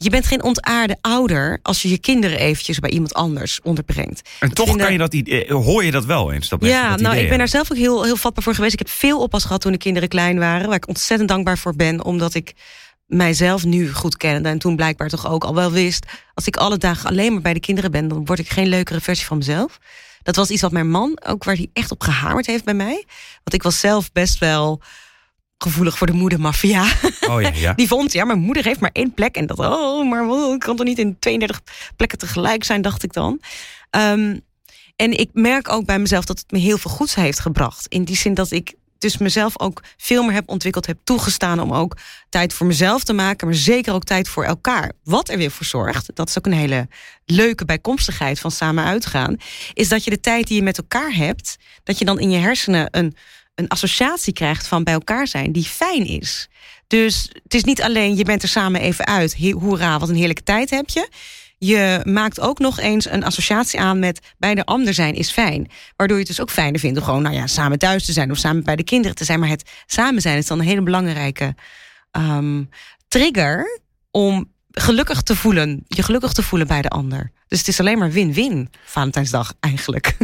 Je 0.02 0.10
bent 0.10 0.26
geen 0.26 0.42
ontaarde 0.42 0.96
ouder 1.00 1.58
als 1.62 1.82
je 1.82 1.88
je 1.88 1.98
kinderen 1.98 2.38
eventjes 2.38 2.78
bij 2.78 2.90
iemand 2.90 3.14
anders 3.14 3.60
onderbrengt. 3.62 4.28
En 4.38 4.54
toch 4.54 4.76
kan 4.76 4.92
je 4.92 4.98
dat 4.98 5.14
eh, 5.14 5.50
hoor 5.50 5.84
je 5.84 5.90
dat 5.90 6.04
wel 6.04 6.32
eens? 6.32 6.48
Dat 6.48 6.64
Ja, 6.64 6.90
dat 6.90 7.00
nou, 7.00 7.16
ik 7.16 7.28
ben 7.28 7.38
daar 7.38 7.48
zelf 7.48 7.70
ook 7.70 7.76
heel, 7.76 8.04
heel 8.04 8.16
vatbaar 8.16 8.44
voor 8.44 8.54
geweest. 8.54 8.72
Ik 8.72 8.78
heb 8.78 8.88
veel 8.88 9.20
oppas 9.20 9.44
gehad 9.44 9.60
toen 9.60 9.72
de 9.72 9.78
kinderen 9.78 10.08
klein 10.08 10.38
waren. 10.38 10.66
Waar 10.66 10.76
ik 10.76 10.88
ontzettend 10.88 11.28
dankbaar 11.28 11.58
voor 11.58 11.76
ben. 11.76 12.04
Omdat 12.04 12.34
ik 12.34 12.52
mijzelf 13.06 13.64
nu 13.64 13.92
goed 13.92 14.16
kende. 14.16 14.48
En 14.48 14.58
toen 14.58 14.76
blijkbaar 14.76 15.08
toch 15.08 15.30
ook 15.30 15.44
al 15.44 15.54
wel 15.54 15.72
wist. 15.72 16.06
Als 16.34 16.46
ik 16.46 16.56
alle 16.56 16.78
dagen 16.78 17.08
alleen 17.08 17.32
maar 17.32 17.42
bij 17.42 17.54
de 17.54 17.60
kinderen 17.60 17.90
ben. 17.90 18.08
Dan 18.08 18.24
word 18.24 18.38
ik 18.38 18.50
geen 18.50 18.68
leukere 18.68 19.00
versie 19.00 19.26
van 19.26 19.38
mezelf. 19.38 19.78
Dat 20.22 20.36
was 20.36 20.50
iets 20.50 20.62
wat 20.62 20.72
mijn 20.72 20.90
man, 20.90 21.18
ook 21.26 21.44
waar 21.44 21.54
hij 21.54 21.70
echt 21.72 21.90
op 21.90 22.02
gehamerd 22.02 22.46
heeft 22.46 22.64
bij 22.64 22.74
mij. 22.74 23.04
Want 23.34 23.54
ik 23.54 23.62
was 23.62 23.80
zelf 23.80 24.12
best 24.12 24.38
wel 24.38 24.80
gevoelig 25.62 25.98
voor 25.98 26.06
de 26.06 26.12
moedermafia. 26.12 26.92
Oh 27.28 27.42
ja, 27.42 27.50
ja. 27.54 27.72
Die 27.80 27.88
vond, 27.88 28.12
ja, 28.12 28.24
mijn 28.24 28.38
moeder 28.38 28.64
heeft 28.64 28.80
maar 28.80 28.90
één 28.92 29.14
plek. 29.14 29.36
En 29.36 29.46
dat, 29.46 29.58
oh, 29.58 30.08
maar 30.08 30.52
ik 30.52 30.58
kan 30.58 30.76
toch 30.76 30.86
niet 30.86 30.98
in 30.98 31.16
32 31.18 31.60
plekken 31.96 32.18
tegelijk 32.18 32.64
zijn, 32.64 32.82
dacht 32.82 33.02
ik 33.02 33.12
dan. 33.12 33.40
Ehm, 33.90 34.38
en 34.96 35.18
ik 35.18 35.28
merk 35.32 35.68
ook 35.68 35.84
bij 35.84 35.98
mezelf 35.98 36.24
dat 36.24 36.38
het 36.38 36.50
me 36.50 36.58
heel 36.58 36.78
veel 36.78 36.90
goeds 36.90 37.14
heeft 37.14 37.40
gebracht. 37.40 37.86
In 37.88 38.04
die 38.04 38.16
zin 38.16 38.34
dat 38.34 38.50
ik 38.50 38.74
dus 39.00 39.18
mezelf 39.18 39.60
ook 39.60 39.82
veel 39.96 40.22
meer 40.22 40.32
heb 40.32 40.48
ontwikkeld, 40.48 40.86
heb 40.86 40.98
toegestaan 41.04 41.60
om 41.60 41.72
ook 41.72 41.96
tijd 42.28 42.52
voor 42.52 42.66
mezelf 42.66 43.04
te 43.04 43.12
maken, 43.12 43.46
maar 43.46 43.56
zeker 43.56 43.92
ook 43.92 44.04
tijd 44.04 44.28
voor 44.28 44.44
elkaar. 44.44 44.92
Wat 45.04 45.28
er 45.28 45.38
weer 45.38 45.50
voor 45.50 45.66
zorgt, 45.66 46.10
dat 46.14 46.28
is 46.28 46.38
ook 46.38 46.46
een 46.46 46.52
hele 46.52 46.88
leuke 47.24 47.64
bijkomstigheid 47.64 48.40
van 48.40 48.50
samen 48.50 48.84
uitgaan, 48.84 49.36
is 49.74 49.88
dat 49.88 50.04
je 50.04 50.10
de 50.10 50.20
tijd 50.20 50.46
die 50.46 50.56
je 50.56 50.62
met 50.62 50.78
elkaar 50.78 51.14
hebt, 51.14 51.56
dat 51.82 51.98
je 51.98 52.04
dan 52.04 52.18
in 52.18 52.30
je 52.30 52.38
hersenen 52.38 52.88
een, 52.90 53.16
een 53.54 53.68
associatie 53.68 54.32
krijgt 54.32 54.66
van 54.66 54.84
bij 54.84 54.94
elkaar 54.94 55.26
zijn 55.26 55.52
die 55.52 55.64
fijn 55.64 56.06
is. 56.06 56.48
Dus 56.86 57.30
het 57.42 57.54
is 57.54 57.64
niet 57.64 57.82
alleen 57.82 58.16
je 58.16 58.24
bent 58.24 58.42
er 58.42 58.48
samen 58.48 58.80
even 58.80 59.06
uit, 59.06 59.52
hoera, 59.52 59.98
wat 59.98 60.08
een 60.08 60.14
heerlijke 60.14 60.42
tijd 60.42 60.70
heb 60.70 60.88
je. 60.88 61.08
Je 61.58 62.00
maakt 62.04 62.40
ook 62.40 62.58
nog 62.58 62.78
eens 62.78 63.10
een 63.10 63.24
associatie 63.24 63.80
aan 63.80 63.98
met 63.98 64.20
bij 64.38 64.54
de 64.54 64.64
ander 64.64 64.94
zijn 64.94 65.14
is 65.14 65.30
fijn. 65.30 65.70
Waardoor 65.96 66.16
je 66.16 66.22
het 66.22 66.32
dus 66.32 66.40
ook 66.40 66.50
fijner 66.50 66.80
vindt 66.80 66.98
om 66.98 67.04
gewoon 67.04 67.22
nou 67.22 67.34
ja, 67.34 67.46
samen 67.46 67.78
thuis 67.78 68.04
te 68.04 68.12
zijn 68.12 68.30
of 68.30 68.38
samen 68.38 68.64
bij 68.64 68.76
de 68.76 68.84
kinderen 68.84 69.16
te 69.16 69.24
zijn. 69.24 69.40
Maar 69.40 69.48
het 69.48 69.70
samen 69.86 70.22
zijn 70.22 70.38
is 70.38 70.46
dan 70.46 70.58
een 70.58 70.66
hele 70.66 70.82
belangrijke 70.82 71.54
um, 72.12 72.68
trigger 73.08 73.80
om 74.10 74.52
gelukkig 74.70 75.22
te 75.22 75.36
voelen, 75.36 75.84
je 75.86 76.02
gelukkig 76.02 76.32
te 76.32 76.42
voelen 76.42 76.68
bij 76.68 76.82
de 76.82 76.88
ander. 76.88 77.30
Dus 77.48 77.58
het 77.58 77.68
is 77.68 77.80
alleen 77.80 77.98
maar 77.98 78.10
win-win 78.10 78.70
Valentijnsdag 78.84 79.54
eigenlijk. 79.60 80.16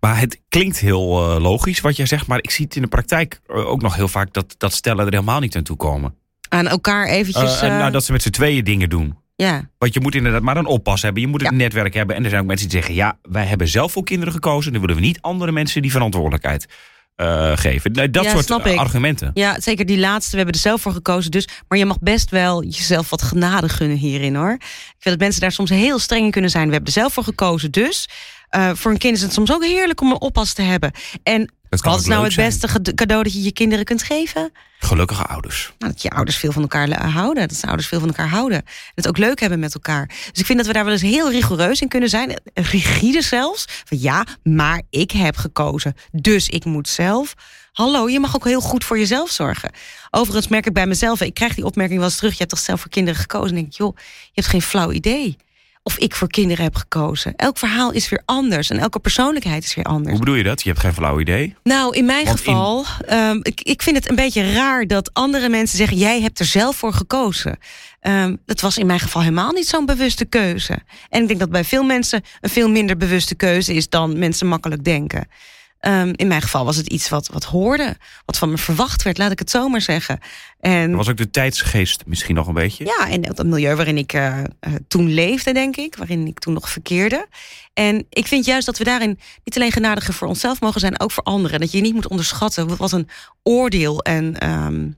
Maar 0.00 0.20
het 0.20 0.40
klinkt 0.48 0.78
heel 0.78 1.34
uh, 1.34 1.42
logisch 1.42 1.80
wat 1.80 1.96
jij 1.96 2.06
zegt, 2.06 2.26
maar 2.26 2.38
ik 2.38 2.50
zie 2.50 2.64
het 2.64 2.76
in 2.76 2.82
de 2.82 2.88
praktijk 2.88 3.40
uh, 3.48 3.66
ook 3.66 3.82
nog 3.82 3.94
heel 3.94 4.08
vaak 4.08 4.32
dat, 4.32 4.54
dat 4.58 4.72
stellen 4.72 5.06
er 5.06 5.12
helemaal 5.12 5.40
niet 5.40 5.56
aan 5.56 5.62
toe 5.62 5.76
komen. 5.76 6.14
Aan 6.48 6.66
elkaar 6.66 7.06
eventjes. 7.06 7.62
Uh, 7.62 7.68
nou, 7.68 7.90
dat 7.90 8.04
ze 8.04 8.12
met 8.12 8.22
z'n 8.22 8.30
tweeën 8.30 8.64
dingen 8.64 8.88
doen. 8.88 9.16
Ja. 9.36 9.68
Want 9.78 9.94
je 9.94 10.00
moet 10.00 10.14
inderdaad 10.14 10.42
maar 10.42 10.56
een 10.56 10.66
oppas 10.66 11.02
hebben. 11.02 11.22
Je 11.22 11.28
moet 11.28 11.46
een 11.46 11.56
netwerk 11.56 11.94
hebben. 11.94 12.16
En 12.16 12.22
er 12.22 12.28
zijn 12.28 12.40
ook 12.40 12.48
mensen 12.48 12.68
die 12.68 12.76
zeggen: 12.76 12.94
ja, 12.94 13.18
wij 13.22 13.44
hebben 13.44 13.68
zelf 13.68 13.92
voor 13.92 14.04
kinderen 14.04 14.32
gekozen. 14.32 14.72
Dan 14.72 14.80
willen 14.80 14.96
we 14.96 15.02
niet 15.02 15.20
andere 15.20 15.52
mensen 15.52 15.82
die 15.82 15.90
verantwoordelijkheid 15.90 16.66
uh, 17.20 17.52
geven. 17.54 17.92
Dat 17.92 18.24
ja, 18.24 18.42
soort 18.42 18.76
argumenten. 18.76 19.30
Ja, 19.34 19.60
zeker 19.60 19.86
die 19.86 19.98
laatste. 19.98 20.30
We 20.30 20.36
hebben 20.36 20.54
er 20.54 20.60
zelf 20.60 20.80
voor 20.80 20.92
gekozen. 20.92 21.30
Dus, 21.30 21.48
maar 21.68 21.78
je 21.78 21.86
mag 21.86 21.98
best 22.00 22.30
wel 22.30 22.64
jezelf 22.64 23.10
wat 23.10 23.22
genade 23.22 23.68
gunnen 23.68 23.96
hierin 23.96 24.34
hoor. 24.34 24.52
Ik 24.52 24.96
vind 24.98 25.04
dat 25.04 25.18
mensen 25.18 25.40
daar 25.40 25.52
soms 25.52 25.70
heel 25.70 25.98
streng 25.98 26.24
in 26.24 26.30
kunnen 26.30 26.50
zijn. 26.50 26.66
We 26.66 26.72
hebben 26.72 26.94
er 26.94 27.00
zelf 27.00 27.12
voor 27.12 27.24
gekozen. 27.24 27.70
Dus 27.70 28.08
uh, 28.56 28.70
voor 28.74 28.90
een 28.90 28.98
kind 28.98 29.16
is 29.16 29.22
het 29.22 29.32
soms 29.32 29.52
ook 29.52 29.64
heerlijk 29.64 30.00
om 30.00 30.10
een 30.10 30.20
oppas 30.20 30.52
te 30.52 30.62
hebben. 30.62 30.92
En 31.22 31.52
wat 31.68 32.00
is 32.00 32.06
nou 32.06 32.24
het 32.24 32.36
beste 32.36 32.94
cadeau 32.94 33.22
dat 33.22 33.32
je 33.32 33.42
je 33.42 33.52
kinderen 33.52 33.84
kunt 33.84 34.02
geven? 34.02 34.52
Gelukkige 34.78 35.22
ouders. 35.22 35.72
Nou, 35.78 35.92
dat 35.92 36.02
je 36.02 36.10
ouders 36.10 36.36
veel 36.36 36.52
van 36.52 36.62
elkaar 36.62 37.10
houden. 37.10 37.48
Dat 37.48 37.56
ze 37.56 37.66
ouders 37.66 37.88
veel 37.88 37.98
van 37.98 38.08
elkaar 38.08 38.28
houden. 38.28 38.58
En 38.58 38.92
het 38.94 39.08
ook 39.08 39.18
leuk 39.18 39.40
hebben 39.40 39.58
met 39.58 39.74
elkaar. 39.74 40.06
Dus 40.06 40.40
ik 40.40 40.46
vind 40.46 40.58
dat 40.58 40.66
we 40.66 40.72
daar 40.72 40.84
wel 40.84 40.92
eens 40.92 41.02
heel 41.02 41.30
rigoureus 41.30 41.80
in 41.80 41.88
kunnen 41.88 42.08
zijn. 42.08 42.40
Rigide 42.54 43.22
zelfs. 43.22 43.64
Van 43.84 44.00
ja, 44.00 44.26
maar 44.42 44.82
ik 44.90 45.10
heb 45.10 45.36
gekozen. 45.36 45.94
Dus 46.12 46.48
ik 46.48 46.64
moet 46.64 46.88
zelf. 46.88 47.34
Hallo, 47.72 48.08
je 48.08 48.20
mag 48.20 48.34
ook 48.34 48.44
heel 48.44 48.60
goed 48.60 48.84
voor 48.84 48.98
jezelf 48.98 49.30
zorgen. 49.30 49.70
Overigens 50.10 50.48
merk 50.48 50.66
ik 50.66 50.72
bij 50.72 50.86
mezelf. 50.86 51.20
Ik 51.20 51.34
krijg 51.34 51.54
die 51.54 51.64
opmerking 51.64 51.98
wel 51.98 52.08
eens 52.08 52.16
terug. 52.16 52.32
Je 52.32 52.38
hebt 52.38 52.50
toch 52.50 52.58
zelf 52.58 52.80
voor 52.80 52.90
kinderen 52.90 53.20
gekozen? 53.20 53.48
En 53.48 53.54
denk 53.54 53.66
ik, 53.66 53.78
joh, 53.78 53.96
je 53.96 54.32
hebt 54.34 54.46
geen 54.46 54.62
flauw 54.62 54.92
idee 54.92 55.36
of 55.88 55.98
ik 55.98 56.14
voor 56.14 56.28
kinderen 56.28 56.64
heb 56.64 56.74
gekozen. 56.74 57.36
Elk 57.36 57.58
verhaal 57.58 57.92
is 57.92 58.08
weer 58.08 58.22
anders 58.24 58.70
en 58.70 58.78
elke 58.78 58.98
persoonlijkheid 58.98 59.64
is 59.64 59.74
weer 59.74 59.84
anders. 59.84 60.10
Hoe 60.10 60.18
bedoel 60.18 60.34
je 60.34 60.42
dat? 60.42 60.62
Je 60.62 60.68
hebt 60.68 60.80
geen 60.80 60.92
flauw 60.92 61.20
idee? 61.20 61.54
Nou, 61.62 61.96
in 61.96 62.04
mijn 62.04 62.26
geval, 62.26 62.84
um, 63.12 63.40
ik, 63.42 63.60
ik 63.60 63.82
vind 63.82 63.96
het 63.96 64.08
een 64.08 64.14
beetje 64.14 64.52
raar 64.52 64.86
dat 64.86 65.10
andere 65.14 65.48
mensen 65.48 65.78
zeggen: 65.78 65.96
jij 65.96 66.20
hebt 66.20 66.38
er 66.38 66.44
zelf 66.44 66.76
voor 66.76 66.92
gekozen. 66.92 67.58
Um, 68.02 68.38
dat 68.46 68.60
was 68.60 68.78
in 68.78 68.86
mijn 68.86 69.00
geval 69.00 69.22
helemaal 69.22 69.52
niet 69.52 69.68
zo'n 69.68 69.86
bewuste 69.86 70.24
keuze. 70.24 70.78
En 71.08 71.22
ik 71.22 71.28
denk 71.28 71.40
dat 71.40 71.50
bij 71.50 71.64
veel 71.64 71.82
mensen 71.82 72.22
een 72.40 72.50
veel 72.50 72.68
minder 72.68 72.96
bewuste 72.96 73.34
keuze 73.34 73.74
is 73.74 73.88
dan 73.88 74.18
mensen 74.18 74.46
makkelijk 74.46 74.84
denken. 74.84 75.28
Um, 75.80 76.12
in 76.16 76.26
mijn 76.26 76.42
geval 76.42 76.64
was 76.64 76.76
het 76.76 76.86
iets 76.86 77.08
wat, 77.08 77.28
wat 77.28 77.44
hoorde, 77.44 77.96
wat 78.24 78.38
van 78.38 78.50
me 78.50 78.58
verwacht 78.58 79.02
werd, 79.02 79.18
laat 79.18 79.30
ik 79.30 79.38
het 79.38 79.50
zo 79.50 79.68
maar 79.68 79.80
zeggen. 79.80 80.18
En, 80.60 80.96
was 80.96 81.08
ook 81.08 81.16
de 81.16 81.30
tijdsgeest 81.30 82.02
misschien 82.06 82.34
nog 82.34 82.46
een 82.46 82.54
beetje? 82.54 82.84
Ja, 82.84 83.10
en 83.10 83.26
het 83.26 83.42
milieu 83.42 83.74
waarin 83.74 83.98
ik 83.98 84.12
uh, 84.12 84.42
toen 84.88 85.08
leefde, 85.08 85.52
denk 85.52 85.76
ik, 85.76 85.96
waarin 85.96 86.26
ik 86.26 86.38
toen 86.38 86.52
nog 86.52 86.70
verkeerde. 86.70 87.26
En 87.74 88.06
ik 88.10 88.26
vind 88.26 88.44
juist 88.44 88.66
dat 88.66 88.78
we 88.78 88.84
daarin 88.84 89.18
niet 89.44 89.56
alleen 89.56 89.72
genadiger 89.72 90.14
voor 90.14 90.28
onszelf 90.28 90.60
mogen 90.60 90.80
zijn, 90.80 91.00
ook 91.00 91.10
voor 91.10 91.22
anderen. 91.22 91.60
Dat 91.60 91.72
je 91.72 91.80
niet 91.80 91.94
moet 91.94 92.08
onderschatten 92.08 92.76
wat 92.76 92.92
een 92.92 93.08
oordeel 93.42 94.02
en 94.02 94.48
um, 94.48 94.96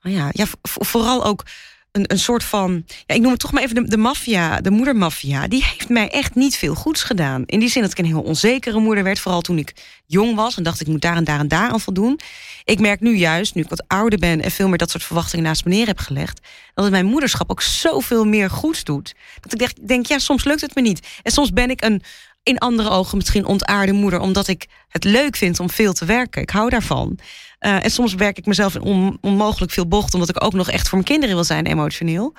nou 0.00 0.16
ja, 0.16 0.28
ja, 0.32 0.46
vooral 0.62 1.24
ook 1.24 1.44
een, 1.92 2.04
een 2.10 2.18
soort 2.18 2.44
van. 2.44 2.84
Ja, 3.06 3.14
ik 3.14 3.20
noem 3.20 3.30
het 3.30 3.40
toch 3.40 3.52
maar 3.52 3.62
even 3.62 3.74
de, 3.74 3.84
de 3.84 3.96
maffia, 3.96 4.60
de 4.60 4.70
moedermafia. 4.70 5.48
Die 5.48 5.64
heeft 5.64 5.88
mij 5.88 6.10
echt 6.10 6.34
niet 6.34 6.56
veel 6.56 6.74
goeds 6.74 7.02
gedaan. 7.02 7.42
In 7.46 7.58
die 7.58 7.68
zin 7.68 7.82
dat 7.82 7.90
ik 7.90 7.98
een 7.98 8.04
heel 8.04 8.22
onzekere 8.22 8.78
moeder 8.78 9.04
werd. 9.04 9.18
Vooral 9.18 9.40
toen 9.40 9.58
ik 9.58 9.72
jong 10.06 10.34
was 10.34 10.56
en 10.56 10.62
dacht 10.62 10.80
ik 10.80 10.86
moet 10.86 11.00
daar 11.00 11.16
en 11.16 11.24
daar 11.24 11.38
en 11.38 11.48
daar 11.48 11.70
aan 11.70 11.80
voldoen. 11.80 12.20
Ik 12.64 12.80
merk 12.80 13.00
nu 13.00 13.16
juist, 13.16 13.54
nu 13.54 13.62
ik 13.62 13.68
wat 13.68 13.84
ouder 13.86 14.18
ben 14.18 14.42
en 14.42 14.50
veel 14.50 14.68
meer 14.68 14.78
dat 14.78 14.90
soort 14.90 15.04
verwachtingen 15.04 15.44
naast 15.44 15.64
me 15.64 15.70
neer 15.70 15.86
heb 15.86 15.98
gelegd. 15.98 16.40
Dat 16.74 16.84
het 16.84 16.92
mijn 16.92 17.06
moederschap 17.06 17.50
ook 17.50 17.62
zoveel 17.62 18.24
meer 18.24 18.50
goeds 18.50 18.84
doet. 18.84 19.14
Dat 19.40 19.60
ik 19.60 19.88
denk 19.88 20.06
ja, 20.06 20.18
soms 20.18 20.44
lukt 20.44 20.60
het 20.60 20.74
me 20.74 20.80
niet. 20.80 21.06
En 21.22 21.32
soms 21.32 21.52
ben 21.52 21.70
ik 21.70 21.84
een 21.84 22.02
in 22.42 22.58
andere 22.58 22.90
ogen 22.90 23.16
misschien 23.16 23.46
ontaarde 23.46 23.92
moeder, 23.92 24.20
omdat 24.20 24.48
ik 24.48 24.66
het 24.88 25.04
leuk 25.04 25.36
vind 25.36 25.60
om 25.60 25.70
veel 25.70 25.92
te 25.92 26.04
werken. 26.04 26.42
Ik 26.42 26.50
hou 26.50 26.70
daarvan. 26.70 27.18
Uh, 27.60 27.84
en 27.84 27.90
soms 27.90 28.14
werk 28.14 28.38
ik 28.38 28.46
mezelf 28.46 28.74
in 28.74 28.80
on, 28.80 29.18
onmogelijk 29.20 29.72
veel 29.72 29.88
bocht, 29.88 30.14
omdat 30.14 30.28
ik 30.28 30.44
ook 30.44 30.52
nog 30.52 30.70
echt 30.70 30.88
voor 30.88 30.98
mijn 30.98 31.10
kinderen 31.10 31.34
wil 31.34 31.44
zijn, 31.44 31.66
emotioneel. 31.66 32.34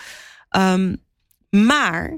Um, 0.50 1.02
maar 1.50 2.18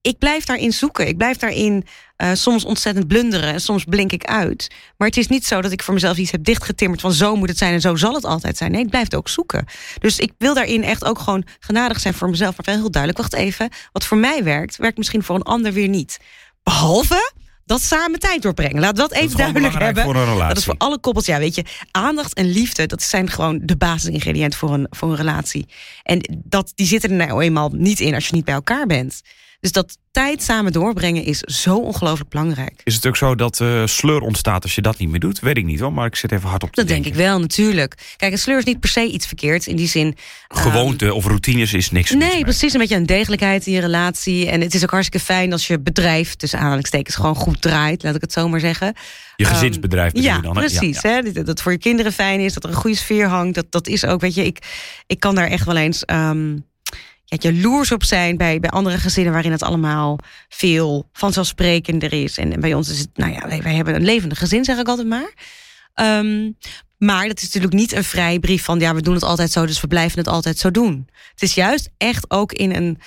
ik 0.00 0.18
blijf 0.18 0.44
daarin 0.44 0.72
zoeken. 0.72 1.08
Ik 1.08 1.16
blijf 1.16 1.36
daarin 1.36 1.84
uh, 2.16 2.30
soms 2.32 2.64
ontzettend 2.64 3.06
blunderen 3.06 3.52
en 3.52 3.60
soms 3.60 3.84
blink 3.84 4.12
ik 4.12 4.24
uit. 4.24 4.70
Maar 4.96 5.08
het 5.08 5.16
is 5.16 5.26
niet 5.26 5.46
zo 5.46 5.60
dat 5.60 5.72
ik 5.72 5.82
voor 5.82 5.94
mezelf 5.94 6.16
iets 6.16 6.30
heb 6.30 6.44
dichtgetimmerd 6.44 7.00
van 7.00 7.12
zo 7.12 7.36
moet 7.36 7.48
het 7.48 7.58
zijn 7.58 7.72
en 7.72 7.80
zo 7.80 7.96
zal 7.96 8.14
het 8.14 8.24
altijd 8.24 8.56
zijn. 8.56 8.70
Nee, 8.70 8.82
ik 8.82 8.90
blijf 8.90 9.04
het 9.04 9.14
ook 9.14 9.28
zoeken. 9.28 9.66
Dus 10.00 10.18
ik 10.18 10.32
wil 10.38 10.54
daarin 10.54 10.84
echt 10.84 11.04
ook 11.04 11.18
gewoon 11.18 11.44
genadig 11.60 12.00
zijn 12.00 12.14
voor 12.14 12.30
mezelf, 12.30 12.56
maar 12.56 12.66
wel 12.66 12.74
heel 12.74 12.90
duidelijk. 12.90 13.22
Wacht 13.22 13.34
even, 13.34 13.68
wat 13.92 14.04
voor 14.04 14.18
mij 14.18 14.44
werkt, 14.44 14.76
werkt 14.76 14.98
misschien 14.98 15.22
voor 15.22 15.36
een 15.36 15.42
ander 15.42 15.72
weer 15.72 15.88
niet. 15.88 16.18
Behalve 16.62 17.32
dat 17.64 17.82
samen 17.82 18.18
tijd 18.18 18.42
doorbrengen. 18.42 18.80
Laat 18.80 18.96
dat 18.96 19.12
even 19.12 19.36
duidelijk 19.36 19.78
hebben. 19.78 20.04
Voor 20.04 20.16
een 20.16 20.24
relatie. 20.24 20.48
Dat 20.48 20.56
is 20.56 20.64
voor 20.64 20.74
alle 20.78 20.98
koppels. 20.98 21.26
Ja, 21.26 21.38
weet 21.38 21.54
je, 21.54 21.64
aandacht 21.90 22.34
en 22.34 22.50
liefde, 22.50 22.86
dat 22.86 23.02
zijn 23.02 23.30
gewoon 23.30 23.60
de 23.62 23.76
basisingrediënten 23.76 24.58
voor 24.58 24.70
een, 24.70 24.86
voor 24.90 25.10
een 25.10 25.16
relatie. 25.16 25.66
En 26.02 26.40
dat, 26.44 26.72
die 26.74 26.86
zitten 26.86 27.10
er 27.10 27.26
nou 27.26 27.42
eenmaal 27.42 27.70
niet 27.72 28.00
in 28.00 28.14
als 28.14 28.28
je 28.28 28.34
niet 28.34 28.44
bij 28.44 28.54
elkaar 28.54 28.86
bent. 28.86 29.22
Dus 29.62 29.72
dat 29.72 29.98
tijd 30.10 30.42
samen 30.42 30.72
doorbrengen 30.72 31.24
is 31.24 31.38
zo 31.38 31.76
ongelooflijk 31.76 32.30
belangrijk. 32.30 32.80
Is 32.84 32.94
het 32.94 33.06
ook 33.06 33.16
zo 33.16 33.34
dat 33.34 33.60
uh, 33.60 33.86
sleur 33.86 34.20
ontstaat 34.20 34.62
als 34.62 34.74
je 34.74 34.82
dat 34.82 34.98
niet 34.98 35.08
meer 35.08 35.20
doet? 35.20 35.40
Weet 35.40 35.56
ik 35.56 35.64
niet 35.64 35.80
hoor, 35.80 35.92
maar 35.92 36.06
ik 36.06 36.16
zit 36.16 36.32
even 36.32 36.48
hard 36.48 36.62
op 36.62 36.72
te 36.72 36.80
Dat 36.80 36.88
denk 36.88 37.06
ik 37.06 37.14
wel, 37.14 37.40
natuurlijk. 37.40 38.14
Kijk, 38.16 38.32
een 38.32 38.38
sleur 38.38 38.58
is 38.58 38.64
niet 38.64 38.80
per 38.80 38.88
se 38.88 39.06
iets 39.06 39.26
verkeerds. 39.26 39.66
In 39.66 39.76
die 39.76 39.88
zin... 39.88 40.16
Gewoonte 40.48 41.06
um, 41.06 41.12
of 41.12 41.26
routines 41.26 41.72
is 41.72 41.90
niks 41.90 42.10
Nee, 42.10 42.40
precies. 42.40 42.72
Een 42.72 42.80
beetje 42.80 42.96
een 42.96 43.06
degelijkheid 43.06 43.66
in 43.66 43.72
je 43.72 43.80
relatie. 43.80 44.48
En 44.48 44.60
het 44.60 44.74
is 44.74 44.82
ook 44.82 44.90
hartstikke 44.90 45.26
fijn 45.26 45.52
als 45.52 45.66
je 45.66 45.80
bedrijf... 45.80 46.34
tussen 46.34 46.58
aanhalingstekens 46.58 47.16
gewoon 47.16 47.34
goed 47.34 47.60
draait, 47.60 48.02
laat 48.02 48.14
ik 48.14 48.20
het 48.20 48.32
zo 48.32 48.48
maar 48.48 48.60
zeggen. 48.60 48.94
Je 49.36 49.44
gezinsbedrijf 49.44 50.14
um, 50.14 50.22
ja, 50.22 50.38
dan, 50.40 50.52
precies. 50.52 51.00
Ja, 51.00 51.10
ja. 51.10 51.22
Hè? 51.22 51.32
Dat, 51.32 51.46
dat 51.46 51.62
voor 51.62 51.72
je 51.72 51.78
kinderen 51.78 52.12
fijn 52.12 52.40
is, 52.40 52.54
dat 52.54 52.64
er 52.64 52.70
een 52.70 52.76
goede 52.76 52.96
sfeer 52.96 53.26
hangt. 53.26 53.54
Dat, 53.54 53.66
dat 53.70 53.86
is 53.86 54.04
ook, 54.04 54.20
weet 54.20 54.34
je, 54.34 54.44
ik, 54.44 54.58
ik 55.06 55.20
kan 55.20 55.34
daar 55.34 55.48
echt 55.48 55.64
wel 55.64 55.76
eens... 55.76 56.02
Um, 56.06 56.70
jaloers 57.36 57.92
op 57.92 58.04
zijn 58.04 58.36
bij, 58.36 58.60
bij 58.60 58.70
andere 58.70 58.98
gezinnen 58.98 59.32
waarin 59.32 59.52
het 59.52 59.62
allemaal 59.62 60.18
veel 60.48 61.08
vanzelfsprekender 61.12 62.12
is. 62.12 62.38
En, 62.38 62.60
bij 62.60 62.74
ons 62.74 62.88
is 62.88 62.98
het, 62.98 63.10
nou 63.14 63.32
ja, 63.32 63.60
wij, 63.62 63.74
hebben 63.74 63.94
een 63.94 64.04
levende 64.04 64.34
gezin, 64.34 64.64
zeg 64.64 64.78
ik 64.78 64.88
altijd 64.88 65.08
maar. 65.08 65.32
Um, 65.94 66.56
maar 66.98 67.28
dat 67.28 67.36
is 67.36 67.44
natuurlijk 67.44 67.72
niet 67.72 67.92
een 67.92 68.04
vrij 68.04 68.38
brief 68.38 68.64
van 68.64 68.78
ja, 68.78 68.94
we 68.94 69.02
doen 69.02 69.14
het 69.14 69.22
altijd 69.22 69.52
zo, 69.52 69.66
dus 69.66 69.80
we 69.80 69.86
blijven 69.86 70.18
het 70.18 70.28
altijd 70.28 70.58
zo 70.58 70.70
doen. 70.70 71.08
Het 71.30 71.42
is 71.42 71.54
juist 71.54 71.90
echt 71.96 72.30
ook 72.30 72.52
in 72.52 72.74
een 72.74 72.98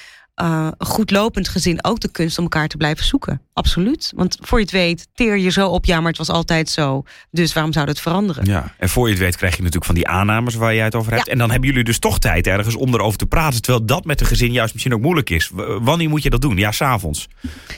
uh, 0.42 0.68
goed 0.78 1.12
lopend 1.12 1.48
gezin 1.48 1.84
ook 1.84 2.00
de 2.00 2.12
kunst 2.12 2.38
om 2.38 2.44
elkaar 2.44 2.68
te 2.68 2.78
blijven 2.78 3.06
zoeken. 3.06 3.42
Absoluut. 3.54 4.12
Want 4.16 4.38
voor 4.42 4.58
je 4.58 4.64
het 4.64 4.74
weet, 4.74 5.08
teer 5.14 5.38
je 5.38 5.50
zo 5.50 5.68
op, 5.68 5.86
ja, 5.86 6.00
maar 6.00 6.10
het 6.10 6.18
was 6.18 6.30
altijd 6.30 6.70
zo. 6.70 7.04
Dus 7.32 7.54
waarom 7.54 7.74
zou 7.74 7.88
het 7.88 8.00
veranderen? 8.00 8.46
Ja, 8.46 8.74
en 8.78 8.90
voor 8.90 9.06
je 9.06 9.14
het 9.14 9.24
weet 9.24 9.36
krijg 9.36 9.54
je 9.54 9.60
natuurlijk 9.60 9.86
van 9.86 9.96
die 9.96 10.08
aannames 10.08 10.56
waar 10.56 10.76
jij 10.76 10.84
het 10.84 10.96
over 10.96 11.12
hebt. 11.12 11.26
Ja. 11.26 11.32
En 11.32 11.38
dan 11.38 11.52
hebben 11.52 11.70
jullie 11.70 11.84
dus 11.84 12.00
toch 12.00 12.20
tijd 12.20 12.48
ergens 12.48 12.76
om 12.76 12.94
erover 12.94 13.18
te 13.18 13.26
praten. 13.26 13.62
Terwijl 13.62 13.86
dat 13.86 14.06
met 14.06 14.22
een 14.22 14.28
gezin 14.28 14.52
juist 14.52 14.74
misschien 14.74 14.94
ook 14.94 15.02
moeilijk 15.02 15.30
is. 15.30 15.52
Wanneer 15.82 16.10
moet 16.10 16.24
je 16.24 16.30
dat 16.30 16.42
doen? 16.42 16.58
Ja, 16.58 16.72
s'avonds. 16.72 17.28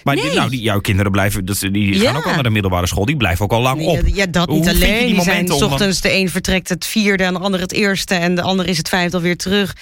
Maar 0.04 0.16
nee. 0.16 0.34
nou, 0.34 0.50
die, 0.50 0.62
jouw 0.62 0.80
kinderen 0.80 1.12
blijven, 1.12 1.46
die 1.46 1.94
gaan 1.94 2.14
ja. 2.14 2.18
ook 2.18 2.26
al 2.26 2.34
naar 2.34 2.44
de 2.44 2.50
middelbare 2.50 2.88
school. 2.88 3.06
Die 3.06 3.18
blijven 3.18 3.46
ook 3.46 3.52
al 3.52 3.62
lang 3.62 3.82
op. 3.82 4.02
Ja, 4.06 4.26
dat 4.26 4.50
niet 4.50 4.58
Hoe 4.66 4.70
alleen. 4.70 5.06
die, 5.06 5.14
die 5.14 5.24
zijn 5.24 5.52
om 5.52 5.64
ochtends, 5.64 6.02
de 6.02 6.14
een 6.14 6.30
vertrekt 6.30 6.70
het 6.70 6.86
vierde 6.86 7.24
en 7.24 7.34
de 7.34 7.40
ander 7.40 7.60
het 7.60 7.74
eerste. 7.74 8.16
En 8.16 8.36
de 8.36 8.42
ander 8.42 8.68
is 8.68 8.78
het 8.78 8.90
vijfde 8.90 9.18
alweer 9.18 9.38
terug. 9.38 9.76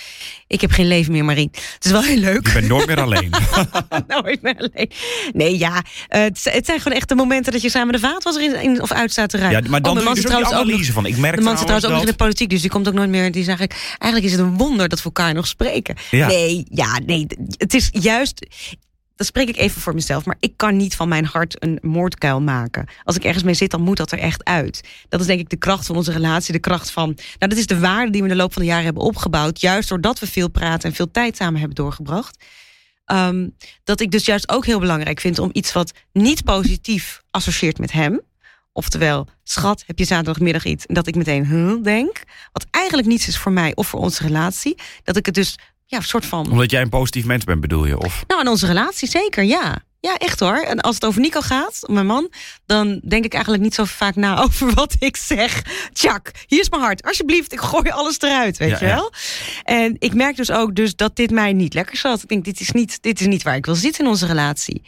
Ik 0.48 0.62
heb 0.62 0.72
geen 0.72 0.88
leven 0.88 1.12
meer, 1.12 1.26
Marien. 1.26 1.50
Het 1.52 1.86
is 1.86 1.92
wel 1.92 2.04
heel 2.04 2.18
leuk. 2.18 2.64
Bent 2.68 2.78
nooit 2.78 2.88
meer 2.88 3.02
alleen. 3.02 3.30
nooit 4.24 4.42
meer 4.42 4.56
alleen. 4.58 4.92
Nee, 5.34 5.58
ja. 5.58 5.74
Uh, 5.76 5.82
het, 6.10 6.44
het, 6.44 6.66
zijn 6.66 6.80
gewoon 6.80 6.98
echt 6.98 7.10
de 7.10 7.16
momenten 7.16 7.52
dat 7.52 7.62
je 7.62 7.70
samen 7.70 7.94
de 7.94 8.00
vaatwasser 8.00 8.44
in, 8.44 8.62
in 8.62 8.82
of 8.82 8.92
uit 8.92 9.12
staat 9.12 9.30
te 9.30 9.38
ruimen. 9.38 9.64
Ja, 9.64 9.70
maar 9.70 9.82
dan 9.82 9.98
oh, 9.98 10.04
doe 10.04 10.16
je 10.16 10.22
dus 10.22 10.32
ook 10.32 10.38
die 10.38 10.54
analyse 10.54 10.92
van. 10.92 11.06
Ik 11.06 11.18
merk 11.18 11.36
de 11.36 11.42
man 11.42 11.58
zit 11.58 11.68
trouwens 11.68 11.86
ook 11.86 11.94
nog 11.94 12.02
in 12.02 12.12
de 12.12 12.16
politiek, 12.16 12.50
dus 12.50 12.62
die 12.62 12.70
komt 12.70 12.88
ook 12.88 12.94
nooit 12.94 13.10
meer. 13.10 13.32
Die 13.32 13.44
zeg 13.44 13.60
ik, 13.60 13.96
eigenlijk 13.98 14.34
is 14.34 14.40
het 14.40 14.48
een 14.48 14.58
wonder 14.58 14.90
dat 14.90 15.00
we 15.00 15.06
elkaar 15.06 15.34
nog 15.34 15.48
spreken. 15.48 15.96
Ja. 16.12 16.28
Nee, 16.28 16.66
ja, 16.70 17.00
nee. 17.06 17.28
Het 17.58 17.74
is 17.74 17.90
juist 17.92 18.46
dat 19.16 19.28
spreek 19.28 19.50
ik 19.50 19.58
even 19.58 19.82
voor 19.82 19.94
mezelf, 19.94 20.26
maar 20.26 20.36
ik 20.40 20.54
kan 20.56 20.78
niet 20.78 20.96
van 20.96 21.08
mijn 21.08 21.26
hart 21.26 21.64
een 21.64 21.80
moordkuil 21.82 22.42
maken. 22.42 22.88
Als 23.04 23.16
ik 23.16 23.24
ergens 23.24 23.44
mee 23.44 23.54
zit, 23.54 23.72
dan 23.72 23.82
moet 23.82 23.98
dat 23.98 24.12
er 24.12 24.20
echt 24.20 24.44
uit. 24.44 24.88
Dat 25.10 25.20
is 25.20 25.26
denk 25.26 25.40
ik 25.40 25.50
de 25.50 25.56
kracht 25.56 25.86
van 25.86 25.96
onze 25.96 26.12
relatie, 26.12 26.54
de 26.54 26.60
kracht 26.60 26.92
van. 26.92 27.06
Nou, 27.16 27.38
dat 27.38 27.58
is 27.58 27.68
de 27.68 27.80
waarde 27.80 28.12
die 28.12 28.22
we 28.22 28.28
in 28.28 28.34
de 28.34 28.42
loop 28.42 28.54
van 28.54 28.62
de 28.62 28.68
jaren 28.68 28.86
hebben 28.86 29.04
opgebouwd. 29.04 29.62
Juist 29.62 29.90
doordat 29.90 30.20
we 30.20 30.28
veel 30.28 30.50
praten 30.50 30.90
en 30.90 30.96
veel 30.96 31.12
tijd 31.12 31.36
samen 31.36 31.60
hebben 31.60 31.76
doorgebracht. 31.76 32.44
Um, 33.12 33.56
dat 33.84 34.00
ik 34.00 34.12
dus 34.12 34.26
juist 34.26 34.50
ook 34.50 34.66
heel 34.66 34.80
belangrijk 34.80 35.20
vind 35.20 35.40
om 35.40 35.50
iets 35.54 35.74
wat 35.74 35.94
niet 36.14 36.44
positief 36.44 37.22
associeert 37.32 37.80
met 37.80 37.92
hem. 37.92 38.22
Oftewel, 38.72 39.28
schat, 39.44 39.84
heb 39.88 40.00
je 40.00 40.06
zaterdagmiddag 40.06 40.66
iets? 40.66 40.86
En 40.86 40.94
dat 40.94 41.08
ik 41.08 41.16
meteen 41.16 41.46
huh, 41.46 41.84
denk. 41.84 42.24
Wat 42.52 42.66
eigenlijk 42.72 43.08
niets 43.08 43.28
is 43.28 43.38
voor 43.38 43.52
mij 43.52 43.76
of 43.76 43.88
voor 43.88 44.00
onze 44.00 44.24
relatie. 44.24 44.78
Dat 45.04 45.16
ik 45.16 45.26
het 45.26 45.36
dus 45.36 45.58
ja, 45.86 45.98
een 45.98 46.04
soort 46.04 46.26
van. 46.26 46.52
Omdat 46.52 46.72
jij 46.72 46.82
een 46.82 46.90
positief 46.90 47.26
mens 47.26 47.44
bent, 47.44 47.62
bedoel 47.62 47.86
je? 47.86 47.98
Of? 47.98 48.24
Nou, 48.28 48.42
in 48.42 48.48
onze 48.48 48.66
relatie 48.66 49.10
zeker, 49.10 49.44
ja. 49.44 49.84
Ja, 50.00 50.18
echt 50.18 50.40
hoor. 50.40 50.58
En 50.58 50.82
als 50.82 50.96
het 50.96 51.06
over 51.06 51.22
Nico 51.22 51.42
gaat, 51.42 51.80
mijn 51.86 52.06
man, 52.06 52.32
dan 52.66 53.02
denk 53.04 53.26
ik 53.26 53.34
eigenlijk 53.34 53.64
niet 53.64 53.74
zo 53.74 53.84
vaak 53.84 54.16
na 54.16 54.38
over 54.44 54.74
wat 54.74 54.96
ik 55.00 55.18
zeg. 55.18 55.62
Tjak, 55.94 56.32
hier 56.48 56.60
is 56.60 56.70
mijn 56.70 56.82
hart. 56.82 57.04
Alsjeblieft, 57.04 57.54
ik 57.54 57.60
gooi 57.60 57.90
alles 57.90 58.22
eruit, 58.22 58.58
weet 58.58 58.80
je 58.80 58.86
wel. 58.86 59.12
En 59.64 59.96
ik 60.00 60.14
merk 60.14 60.36
dus 60.36 60.52
ook 60.52 60.76
dus 60.76 60.96
dat 60.96 61.16
dit 61.16 61.32
mij 61.32 61.54
niet 61.54 61.74
lekker 61.74 61.98
zat. 61.98 62.22
Ik 62.22 62.30
denk, 62.30 62.46
dit 62.46 62.60
is 62.60 62.72
niet, 62.72 63.02
dit 63.02 63.20
is 63.20 63.28
niet 63.28 63.44
waar 63.44 63.56
ik 63.56 63.66
wil 63.66 63.76
zitten 63.76 64.04
in 64.04 64.10
onze 64.10 64.26
relatie. 64.26 64.82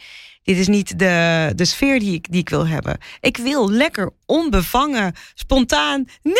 Dit 0.48 0.56
is 0.56 0.68
niet 0.68 0.98
de, 0.98 1.52
de 1.54 1.64
sfeer 1.64 2.00
die 2.00 2.14
ik, 2.14 2.26
die 2.30 2.40
ik 2.40 2.48
wil 2.48 2.66
hebben. 2.66 2.98
Ik 3.20 3.36
wil 3.36 3.70
lekker 3.70 4.10
onbevangen, 4.26 5.14
spontaan 5.34 6.08
nee 6.22 6.34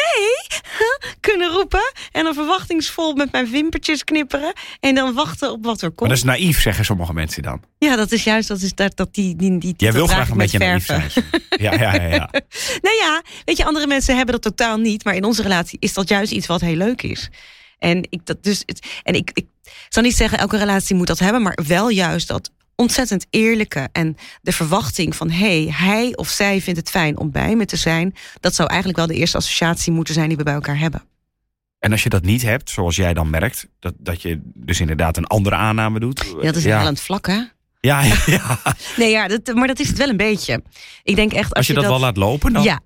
kunnen 1.20 1.50
roepen. 1.50 1.92
En 2.12 2.24
dan 2.24 2.34
verwachtingsvol 2.34 3.14
met 3.14 3.32
mijn 3.32 3.48
vimpertjes 3.48 4.04
knipperen. 4.04 4.52
En 4.80 4.94
dan 4.94 5.14
wachten 5.14 5.52
op 5.52 5.64
wat 5.64 5.82
er 5.82 5.88
komt. 5.88 6.00
Maar 6.00 6.08
dat 6.08 6.18
is 6.18 6.24
naïef, 6.24 6.60
zeggen 6.60 6.84
sommige 6.84 7.12
mensen 7.12 7.42
dan. 7.42 7.62
Ja, 7.78 7.96
dat 7.96 8.12
is 8.12 8.24
juist 8.24 8.48
dat, 8.48 8.60
is 8.60 8.74
dat, 8.74 8.96
dat 8.96 9.14
die, 9.14 9.36
die, 9.36 9.58
die 9.58 9.74
Jij 9.76 9.92
wil 9.92 10.06
graag 10.06 10.30
een 10.30 10.36
beetje 10.36 10.58
naïef 10.58 10.84
zijn. 10.84 11.10
Ja, 11.48 11.72
ja, 11.72 11.94
ja. 11.94 12.02
ja. 12.02 12.30
nou 12.86 12.96
ja, 12.96 13.22
weet 13.44 13.56
je, 13.56 13.64
andere 13.64 13.86
mensen 13.86 14.16
hebben 14.16 14.34
dat 14.40 14.42
totaal 14.42 14.76
niet. 14.76 15.04
Maar 15.04 15.14
in 15.14 15.24
onze 15.24 15.42
relatie 15.42 15.78
is 15.80 15.94
dat 15.94 16.08
juist 16.08 16.32
iets 16.32 16.46
wat 16.46 16.60
heel 16.60 16.76
leuk 16.76 17.02
is. 17.02 17.30
En 17.78 18.06
ik, 18.10 18.26
dat 18.26 18.42
dus, 18.42 18.64
en 19.02 19.14
ik, 19.14 19.30
ik 19.34 19.46
zal 19.88 20.02
niet 20.02 20.16
zeggen 20.16 20.38
elke 20.38 20.56
relatie 20.56 20.96
moet 20.96 21.06
dat 21.06 21.18
hebben, 21.18 21.42
maar 21.42 21.58
wel 21.66 21.88
juist 21.88 22.28
dat 22.28 22.50
ontzettend 22.80 23.26
eerlijke 23.30 23.88
en 23.92 24.16
de 24.42 24.52
verwachting 24.52 25.16
van 25.16 25.30
hé, 25.30 25.64
hey, 25.64 25.73
hij 25.73 26.16
of 26.16 26.28
zij 26.28 26.61
vindt 26.61 26.80
het 26.80 26.90
fijn 26.90 27.18
om 27.18 27.30
bij 27.30 27.56
me 27.56 27.64
te 27.64 27.76
zijn, 27.76 28.14
dat 28.40 28.54
zou 28.54 28.68
eigenlijk 28.68 28.99
wel 28.99 29.06
de 29.08 29.14
eerste 29.14 29.37
associatie 29.37 29.92
moeten 29.92 30.14
zijn 30.14 30.28
die 30.28 30.37
we 30.37 30.42
bij 30.42 30.54
elkaar 30.54 30.78
hebben. 30.78 31.02
En 31.78 31.92
als 31.92 32.02
je 32.02 32.08
dat 32.08 32.23
niet 32.23 32.42
hebt, 32.42 32.70
zoals 32.70 32.97
jij 32.97 33.14
dan 33.14 33.30
merkt, 33.30 33.66
dat, 33.78 33.94
dat 33.99 34.23
je 34.23 34.40
dus 34.54 34.80
inderdaad 34.80 35.16
een 35.16 35.26
andere 35.26 35.56
aanname 35.56 36.00
doet. 36.00 36.25
Ja, 36.37 36.42
dat 36.42 36.56
is 36.56 36.62
ja. 36.62 36.76
wel 36.76 36.87
aan 36.87 36.92
het 36.92 37.00
vlak, 37.00 37.26
hè? 37.26 37.42
Ja, 37.80 38.02
ja. 38.26 38.58
nee, 38.97 39.11
ja, 39.11 39.28
dat, 39.28 39.54
maar 39.54 39.66
dat 39.66 39.78
is 39.78 39.88
het 39.88 39.99
wel 39.99 40.08
een 40.08 40.16
beetje. 40.16 40.62
Ik 41.02 41.16
denk 41.16 41.32
echt. 41.32 41.49
Als, 41.49 41.54
als 41.54 41.66
je, 41.66 41.75
dat, 41.75 41.85
wel 41.85 41.99
laat 41.99 42.16
lopen, 42.16 42.52
dan. 42.52 42.62
Ja, 42.62 42.80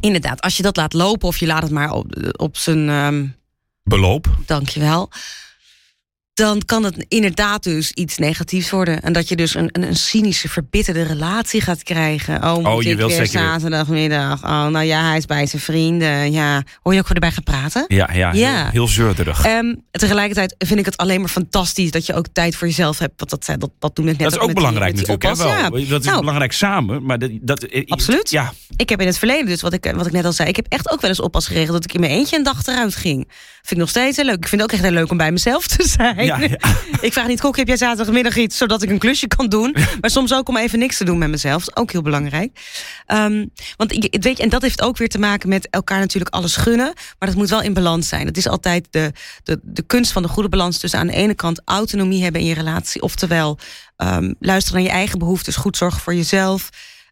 inderdaad. 0.00 0.40
Als 0.40 0.56
je 0.56 0.62
dat 0.62 0.76
laat 0.76 0.92
lopen 0.92 1.28
of 1.28 1.36
je 1.36 1.46
laat 1.46 1.62
het 1.62 1.70
maar 1.70 1.92
op, 1.92 2.32
op 2.36 2.56
zijn. 2.56 2.88
Um... 2.88 3.38
Beloop. 3.82 4.28
Dankjewel 4.46 5.10
dan 6.40 6.62
kan 6.66 6.84
het 6.84 7.04
inderdaad 7.08 7.62
dus 7.62 7.92
iets 7.92 8.18
negatiefs 8.18 8.70
worden. 8.70 9.02
En 9.02 9.12
dat 9.12 9.28
je 9.28 9.36
dus 9.36 9.54
een, 9.54 9.68
een, 9.72 9.82
een 9.82 9.96
cynische, 9.96 10.48
verbitterde 10.48 11.02
relatie 11.02 11.60
gaat 11.60 11.82
krijgen. 11.82 12.44
Oh, 12.44 12.74
oh 12.74 12.82
je 12.82 12.96
wilt 12.96 13.10
zeker 13.10 13.26
zaterdagmiddag. 13.26 14.42
Oh, 14.42 14.66
nou 14.66 14.84
ja, 14.84 15.08
hij 15.08 15.16
is 15.16 15.26
bij 15.26 15.46
zijn 15.46 15.62
vrienden. 15.62 16.32
Ja, 16.32 16.62
hoor 16.82 16.94
je 16.94 17.00
ook 17.00 17.08
erbij 17.08 17.30
gaan 17.30 17.42
praten? 17.42 17.84
Ja, 17.88 18.10
ja, 18.12 18.32
ja. 18.32 18.62
heel, 18.62 18.70
heel 18.70 18.88
zeurderig. 18.88 19.46
Um, 19.46 19.82
tegelijkertijd 19.90 20.54
vind 20.58 20.78
ik 20.78 20.84
het 20.84 20.96
alleen 20.96 21.20
maar 21.20 21.28
fantastisch 21.28 21.90
dat 21.90 22.06
je 22.06 22.14
ook 22.14 22.26
tijd 22.32 22.56
voor 22.56 22.66
jezelf 22.66 22.98
hebt. 22.98 23.12
Want 23.16 23.30
dat, 23.30 23.60
dat, 23.60 23.70
dat 23.78 23.96
doen 23.96 24.04
we 24.04 24.10
net 24.10 24.20
Dat 24.20 24.32
is 24.32 24.38
ook 24.38 24.54
belangrijk 24.54 24.94
natuurlijk. 24.94 25.22
Wel. 25.22 25.46
Ja. 25.46 25.70
Dat 25.70 26.00
is 26.00 26.06
nou, 26.06 26.20
belangrijk 26.20 26.52
samen. 26.52 27.04
Maar 27.04 27.18
dat, 27.18 27.30
dat, 27.40 27.62
eh, 27.62 27.86
Absoluut. 27.86 28.30
Ja. 28.30 28.52
Ik 28.76 28.88
heb 28.88 29.00
in 29.00 29.06
het 29.06 29.18
verleden, 29.18 29.46
dus 29.46 29.60
wat 29.60 29.72
ik, 29.72 29.92
wat 29.96 30.06
ik 30.06 30.12
net 30.12 30.24
al 30.24 30.32
zei, 30.32 30.48
ik 30.48 30.56
heb 30.56 30.66
echt 30.68 30.90
ook 30.90 31.00
wel 31.00 31.10
eens 31.10 31.20
oppas 31.20 31.46
geregeld 31.46 31.72
dat 31.72 31.84
ik 31.84 31.94
in 31.94 32.00
mijn 32.00 32.12
eentje 32.12 32.36
een 32.36 32.42
dag 32.42 32.66
eruit 32.66 32.94
ging. 32.94 33.28
Vind 33.60 33.70
ik 33.70 33.78
nog 33.78 33.88
steeds 33.88 34.16
heel 34.16 34.26
leuk. 34.26 34.36
Ik 34.36 34.48
vind 34.48 34.62
het 34.62 34.70
ook 34.70 34.76
echt 34.76 34.86
heel 34.88 34.98
leuk 34.98 35.10
om 35.10 35.16
bij 35.16 35.32
mezelf 35.32 35.66
te 35.66 35.88
zijn. 35.88 36.29
Ja, 36.38 36.58
ik 37.00 37.12
vraag 37.12 37.26
niet, 37.26 37.40
kok, 37.40 37.56
heb 37.56 37.66
jij 37.66 37.76
zaterdagmiddag 37.76 38.36
iets 38.36 38.56
zodat 38.56 38.82
ik 38.82 38.90
een 38.90 38.98
klusje 38.98 39.26
kan 39.26 39.48
doen? 39.48 39.76
Maar 40.00 40.10
soms 40.10 40.34
ook 40.34 40.48
om 40.48 40.56
even 40.56 40.78
niks 40.78 40.96
te 40.96 41.04
doen 41.04 41.18
met 41.18 41.30
mezelf. 41.30 41.62
Is 41.62 41.76
ook 41.76 41.92
heel 41.92 42.02
belangrijk. 42.02 42.60
Um, 43.06 43.50
want 43.76 43.92
weet 44.10 44.36
je, 44.36 44.42
en 44.42 44.48
dat 44.48 44.62
heeft 44.62 44.82
ook 44.82 44.96
weer 44.96 45.08
te 45.08 45.18
maken 45.18 45.48
met 45.48 45.68
elkaar 45.70 45.98
natuurlijk 45.98 46.34
alles 46.34 46.56
gunnen. 46.56 46.92
Maar 47.18 47.28
dat 47.28 47.34
moet 47.34 47.50
wel 47.50 47.62
in 47.62 47.74
balans 47.74 48.08
zijn. 48.08 48.26
Het 48.26 48.36
is 48.36 48.48
altijd 48.48 48.86
de, 48.90 49.12
de, 49.42 49.60
de 49.62 49.82
kunst 49.82 50.12
van 50.12 50.22
de 50.22 50.28
goede 50.28 50.48
balans 50.48 50.78
tussen 50.78 50.98
aan 50.98 51.06
de 51.06 51.12
ene 51.12 51.34
kant 51.34 51.62
autonomie 51.64 52.22
hebben 52.22 52.40
in 52.40 52.46
je 52.46 52.54
relatie. 52.54 53.02
Oftewel, 53.02 53.58
um, 53.96 54.34
luisteren 54.40 54.80
naar 54.80 54.90
je 54.90 54.96
eigen 54.96 55.18
behoeftes, 55.18 55.56
goed 55.56 55.76
zorgen 55.76 56.00
voor 56.00 56.14
jezelf. 56.14 56.70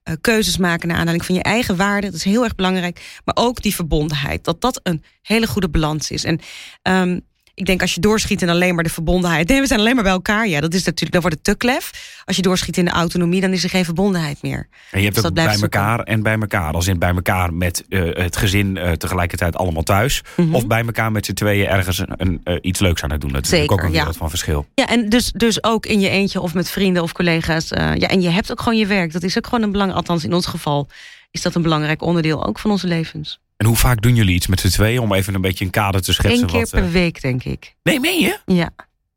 Uh, 0.08 0.14
keuzes 0.20 0.56
maken 0.56 0.88
naar 0.88 0.96
aanleiding 0.96 1.26
van 1.26 1.34
je 1.34 1.42
eigen 1.42 1.76
waarden. 1.76 2.10
Dat 2.10 2.18
is 2.18 2.24
heel 2.24 2.44
erg 2.44 2.54
belangrijk. 2.54 3.20
Maar 3.24 3.36
ook 3.38 3.62
die 3.62 3.74
verbondenheid. 3.74 4.44
Dat 4.44 4.60
dat 4.60 4.80
een 4.82 5.04
hele 5.22 5.46
goede 5.46 5.68
balans 5.68 6.10
is. 6.10 6.24
En 6.24 6.40
um, 6.82 7.20
ik 7.58 7.66
denk 7.66 7.80
als 7.80 7.94
je 7.94 8.00
doorschiet 8.00 8.42
in 8.42 8.48
alleen 8.48 8.74
maar 8.74 8.84
de 8.84 8.90
verbondenheid. 8.90 9.48
Nee, 9.48 9.60
we 9.60 9.66
zijn 9.66 9.80
alleen 9.80 9.94
maar 9.94 10.04
bij 10.04 10.12
elkaar. 10.12 10.48
Ja, 10.48 10.60
dat 10.60 10.74
is 10.74 10.84
natuurlijk, 10.84 11.12
dan 11.12 11.20
wordt 11.20 11.36
het 11.36 11.44
te 11.44 11.54
klef. 11.54 11.90
Als 12.24 12.36
je 12.36 12.42
doorschiet 12.42 12.76
in 12.76 12.84
de 12.84 12.90
autonomie, 12.90 13.40
dan 13.40 13.52
is 13.52 13.64
er 13.64 13.70
geen 13.70 13.84
verbondenheid 13.84 14.42
meer. 14.42 14.68
En 14.90 14.98
je 14.98 15.04
hebt 15.04 15.14
dus 15.14 15.24
ook 15.24 15.34
bij 15.34 15.58
elkaar 15.60 16.00
en 16.00 16.22
bij 16.22 16.38
elkaar. 16.40 16.72
Als 16.72 16.86
in 16.86 16.98
bij 16.98 17.14
elkaar 17.14 17.54
met 17.54 17.84
uh, 17.88 18.14
het 18.14 18.36
gezin 18.36 18.76
uh, 18.76 18.92
tegelijkertijd 18.92 19.56
allemaal 19.56 19.82
thuis. 19.82 20.22
Mm 20.36 20.44
-hmm. 20.44 20.54
Of 20.54 20.66
bij 20.66 20.84
elkaar 20.84 21.12
met 21.12 21.26
z'n 21.26 21.32
tweeën 21.32 21.66
ergens 21.66 21.98
een, 21.98 22.12
een 22.16 22.40
uh, 22.44 22.58
iets 22.60 22.80
leuks 22.80 23.02
aan 23.02 23.10
het 23.10 23.20
doen. 23.20 23.32
Dat 23.32 23.42
is 23.42 23.48
Zeker, 23.48 23.72
ook 23.72 23.82
een 23.82 23.90
wereld 23.90 24.12
ja. 24.12 24.18
van 24.18 24.28
verschil. 24.28 24.66
Ja, 24.74 24.86
en 24.88 25.08
dus, 25.08 25.32
dus 25.32 25.64
ook 25.64 25.86
in 25.86 26.00
je 26.00 26.08
eentje 26.08 26.40
of 26.40 26.54
met 26.54 26.70
vrienden 26.70 27.02
of 27.02 27.12
collega's. 27.12 27.68
ja, 27.68 27.96
en 27.96 28.20
je 28.20 28.28
hebt 28.28 28.50
ook 28.50 28.60
gewoon 28.62 28.78
je 28.78 28.86
werk. 28.86 29.12
Dat 29.12 29.22
is 29.22 29.36
ook 29.36 29.46
gewoon 29.46 29.62
een 29.62 29.72
belang. 29.72 29.92
Althans, 29.92 30.24
in 30.24 30.32
ons 30.32 30.46
geval 30.46 30.88
is 31.30 31.42
dat 31.42 31.54
een 31.54 31.62
belangrijk 31.62 32.02
onderdeel 32.02 32.46
ook 32.46 32.58
van 32.58 32.70
onze 32.70 32.86
levens. 32.86 33.40
En 33.58 33.66
hoe 33.66 33.76
vaak 33.76 34.02
doen 34.02 34.14
jullie 34.14 34.34
iets 34.34 34.46
met 34.46 34.60
z'n 34.60 34.68
tweeën 34.68 35.00
om 35.00 35.12
even 35.12 35.34
een 35.34 35.40
beetje 35.40 35.64
een 35.64 35.70
kader 35.70 36.02
te 36.02 36.12
schetsen? 36.12 36.40
Eén 36.42 36.46
keer 36.46 36.60
wat, 36.60 36.70
per 36.70 36.90
week, 36.90 37.22
denk 37.22 37.44
ik. 37.44 37.74
Nee, 37.82 38.00
meen 38.00 38.20
je? 38.20 38.38
Ja. 38.46 38.70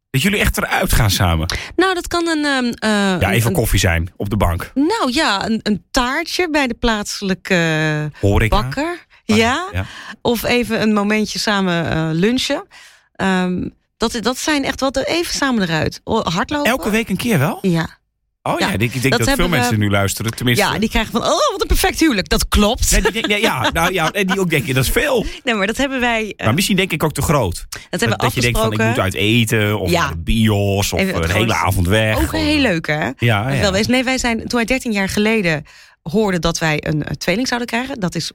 Dat 0.10 0.22
jullie 0.22 0.40
echt 0.40 0.58
eruit 0.58 0.94
gaan 0.94 1.10
samen? 1.10 1.54
Nou, 1.76 1.94
dat 1.94 2.08
kan 2.08 2.28
een... 2.28 2.46
Um, 2.46 2.66
uh, 2.66 2.72
ja, 3.20 3.32
even 3.32 3.50
een, 3.50 3.56
koffie 3.56 3.80
zijn 3.80 4.14
op 4.16 4.30
de 4.30 4.38
bank. 4.38 4.72
Nou 4.74 5.12
ja, 5.12 5.46
een, 5.46 5.60
een 5.64 5.84
taartje 5.92 6.50
bij 6.50 6.68
de 6.68 6.74
plaatselijke 6.74 8.12
Horeca. 8.20 8.62
bakker. 8.62 9.06
Ja. 9.24 9.70
ja. 9.72 9.86
Of 10.22 10.44
even 10.44 10.82
een 10.82 10.94
momentje 10.94 11.40
samen 11.40 11.86
uh, 11.86 12.10
lunchen. 12.12 12.68
Um, 13.16 13.74
dat, 13.98 14.18
dat 14.22 14.38
zijn 14.38 14.64
echt 14.64 14.80
wat 14.80 14.98
even 14.98 15.34
samen 15.34 15.64
eruit. 15.64 16.02
Hardlopen. 16.04 16.72
Elke 16.72 16.90
week 16.90 17.10
een 17.10 17.18
keer 17.18 17.40
wel? 17.40 17.58
Ja. 17.62 18.00
Oh 18.44 18.60
ja, 18.60 18.72
ik 18.78 19.02
denk 19.02 19.18
dat, 19.18 19.32
veel 19.32 19.48
mensen 19.48 19.80
nu 19.80 19.90
luisteren. 19.90 20.32
Tenminste. 20.32 20.66
Ja, 20.66 20.80
die 20.80 20.90
krijgen 20.90 21.12
van, 21.12 21.22
oh, 21.22 21.52
wat 21.52 21.62
een 21.62 21.68
perfect 21.68 22.00
huwelijk. 22.00 22.30
Dat 22.30 22.48
klopt. 22.48 22.92
Nee, 22.92 23.12
die, 23.12 23.28
nee, 23.28 23.42
ja, 23.42 23.70
nou, 23.74 23.94
ja, 23.94 24.12
en 24.12 24.28
die 24.28 24.40
ook 24.40 24.50
denken, 24.50 24.74
dat 24.74 24.84
is 24.84 24.90
veel. 24.90 25.26
Nee, 25.44 25.56
maar 25.56 25.68
dat 25.68 25.78
hebben 25.78 26.00
wij... 26.00 26.24
Uh, 26.38 26.46
maar 26.46 26.54
misschien 26.54 26.76
denk 26.76 26.92
ik 26.92 27.04
ook 27.04 27.14
te 27.14 27.22
groot. 27.22 27.66
Dat, 27.70 28.00
hebben 28.00 28.18
we 28.18 28.24
dat 28.24 28.34
je 28.34 28.42
denkt 28.42 28.60
van, 28.60 28.72
ik 28.72 28.84
moet 28.84 29.00
uit 29.00 29.14
eten. 29.14 29.80
Of 29.80 29.90
ja. 29.90 30.10
de 30.10 30.18
bios. 30.18 30.94
Of 30.94 31.00
een 31.00 31.30
hele 31.30 31.54
avond 31.54 31.88
weg. 31.88 32.18
Ook 32.18 32.32
heel 32.32 32.60
leuk, 32.60 32.88
hè? 32.88 33.10
Ja, 33.18 33.50
ja. 33.50 33.72
Wel, 33.72 33.72
nee, 33.88 34.04
wij 34.04 34.18
zijn, 34.18 34.38
toen 34.38 34.60
wij 34.60 34.66
13 34.66 34.92
jaar 34.92 35.10
geleden 35.10 35.64
hoorden 36.02 36.42
dat 36.42 36.58
wij 36.58 36.78
een, 36.80 37.10
een 37.10 37.18
tweeling 37.18 37.48
zouden 37.48 37.70
krijgen. 37.70 38.00
Dat 38.00 38.16
is 38.16 38.32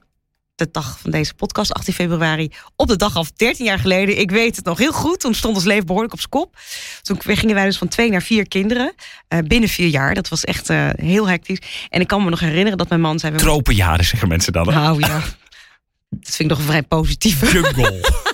de 0.57 0.69
dag 0.71 0.99
van 0.99 1.11
deze 1.11 1.33
podcast, 1.33 1.73
18 1.73 1.93
februari, 1.93 2.51
op 2.75 2.87
de 2.87 2.95
dag 2.95 3.15
af 3.15 3.31
13 3.31 3.65
jaar 3.65 3.79
geleden. 3.79 4.19
Ik 4.19 4.31
weet 4.31 4.55
het 4.55 4.65
nog 4.65 4.77
heel 4.77 4.91
goed. 4.91 5.19
Toen 5.19 5.33
stond 5.33 5.55
ons 5.55 5.65
leven 5.65 5.85
behoorlijk 5.85 6.13
op 6.13 6.19
zijn 6.19 6.31
kop. 6.31 6.57
Toen 7.01 7.17
gingen 7.21 7.55
wij 7.55 7.65
dus 7.65 7.77
van 7.77 7.87
twee 7.87 8.09
naar 8.09 8.21
vier 8.21 8.47
kinderen 8.47 8.93
uh, 9.29 9.39
binnen 9.39 9.69
vier 9.69 9.87
jaar. 9.87 10.13
Dat 10.13 10.29
was 10.29 10.43
echt 10.43 10.69
uh, 10.69 10.89
heel 10.95 11.29
hectisch. 11.29 11.59
En 11.89 12.01
ik 12.01 12.07
kan 12.07 12.23
me 12.23 12.29
nog 12.29 12.39
herinneren 12.39 12.77
dat 12.77 12.89
mijn 12.89 13.01
man 13.01 13.19
zei... 13.19 13.35
Tropenjaren 13.35 14.05
zeggen 14.05 14.27
mensen 14.27 14.53
dan. 14.53 14.65
Nou 14.65 14.99
ja, 14.99 15.19
dat 16.09 16.35
vind 16.35 16.39
ik 16.39 16.47
nog 16.49 16.57
een 16.57 16.65
vrij 16.65 16.83
positieve. 16.83 17.51
Jungle. 17.51 18.25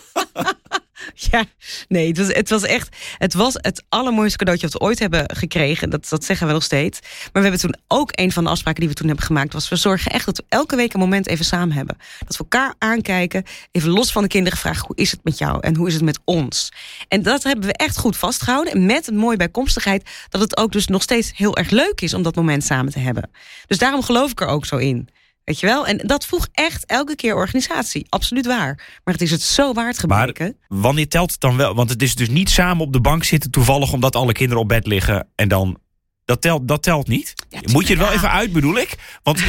Ja, 1.31 1.43
nee, 1.87 2.07
het 2.07 2.17
was, 2.17 2.27
het 2.27 2.49
was 2.49 2.63
echt 2.63 2.95
het, 3.17 3.33
was 3.33 3.53
het 3.53 3.83
allermooiste 3.89 4.37
cadeautje 4.37 4.67
dat 4.67 4.81
we 4.81 4.87
ooit 4.87 4.99
hebben 4.99 5.35
gekregen. 5.35 5.89
Dat, 5.89 6.09
dat 6.09 6.23
zeggen 6.23 6.47
we 6.47 6.53
nog 6.53 6.63
steeds. 6.63 6.99
Maar 7.01 7.41
we 7.43 7.49
hebben 7.49 7.59
toen 7.59 7.75
ook 7.87 8.09
een 8.11 8.31
van 8.31 8.43
de 8.43 8.49
afspraken 8.49 8.79
die 8.79 8.89
we 8.89 8.95
toen 8.95 9.07
hebben 9.07 9.25
gemaakt... 9.25 9.53
was 9.53 9.69
we 9.69 9.75
zorgen 9.75 10.11
echt 10.11 10.25
dat 10.25 10.37
we 10.37 10.43
elke 10.49 10.75
week 10.75 10.93
een 10.93 10.99
moment 10.99 11.27
even 11.27 11.45
samen 11.45 11.75
hebben. 11.75 11.97
Dat 12.19 12.37
we 12.37 12.43
elkaar 12.43 12.73
aankijken, 12.77 13.43
even 13.71 13.89
los 13.89 14.11
van 14.11 14.21
de 14.21 14.27
kinderen 14.27 14.59
vragen... 14.59 14.85
hoe 14.87 14.95
is 14.95 15.11
het 15.11 15.23
met 15.23 15.37
jou 15.37 15.59
en 15.61 15.75
hoe 15.75 15.87
is 15.87 15.93
het 15.93 16.03
met 16.03 16.19
ons? 16.23 16.71
En 17.07 17.21
dat 17.21 17.43
hebben 17.43 17.65
we 17.65 17.73
echt 17.73 17.97
goed 17.97 18.17
vastgehouden. 18.17 18.85
Met 18.85 19.07
een 19.07 19.17
mooie 19.17 19.37
bijkomstigheid 19.37 20.09
dat 20.29 20.41
het 20.41 20.57
ook 20.57 20.71
dus 20.71 20.87
nog 20.87 21.01
steeds 21.01 21.31
heel 21.35 21.57
erg 21.57 21.69
leuk 21.69 22.01
is... 22.01 22.13
om 22.13 22.23
dat 22.23 22.35
moment 22.35 22.63
samen 22.63 22.91
te 22.91 22.99
hebben. 22.99 23.29
Dus 23.67 23.77
daarom 23.77 24.03
geloof 24.03 24.31
ik 24.31 24.41
er 24.41 24.47
ook 24.47 24.65
zo 24.65 24.77
in. 24.77 25.09
Weet 25.43 25.59
je 25.59 25.65
wel? 25.65 25.87
En 25.87 25.97
dat 25.97 26.25
vroeg 26.25 26.47
echt 26.51 26.85
elke 26.85 27.15
keer 27.15 27.35
organisatie. 27.35 28.05
Absoluut 28.09 28.45
waar. 28.45 28.99
Maar 29.03 29.13
het 29.13 29.21
is 29.23 29.31
het 29.31 29.41
zo 29.41 29.73
waard 29.73 29.99
gebleken. 29.99 30.57
Maar 30.67 30.79
wanneer 30.79 31.07
telt 31.07 31.31
het 31.31 31.39
dan 31.39 31.57
wel? 31.57 31.75
Want 31.75 31.89
het 31.89 32.01
is 32.01 32.15
dus 32.15 32.29
niet 32.29 32.49
samen 32.49 32.85
op 32.85 32.93
de 32.93 33.01
bank 33.01 33.23
zitten 33.23 33.51
toevallig 33.51 33.93
omdat 33.93 34.15
alle 34.15 34.31
kinderen 34.33 34.61
op 34.63 34.67
bed 34.67 34.87
liggen 34.87 35.27
en 35.35 35.47
dan 35.47 35.77
Dat 36.25 36.41
telt, 36.41 36.67
dat 36.67 36.83
telt 36.83 37.07
niet. 37.07 37.33
Ja, 37.49 37.59
Moet 37.71 37.87
je 37.87 37.93
het 37.93 38.01
wel 38.01 38.11
ja. 38.11 38.15
even 38.17 38.29
uit, 38.31 38.51
bedoel 38.51 38.77
ik? 38.77 38.95
Want 39.23 39.39
eh, 39.39 39.45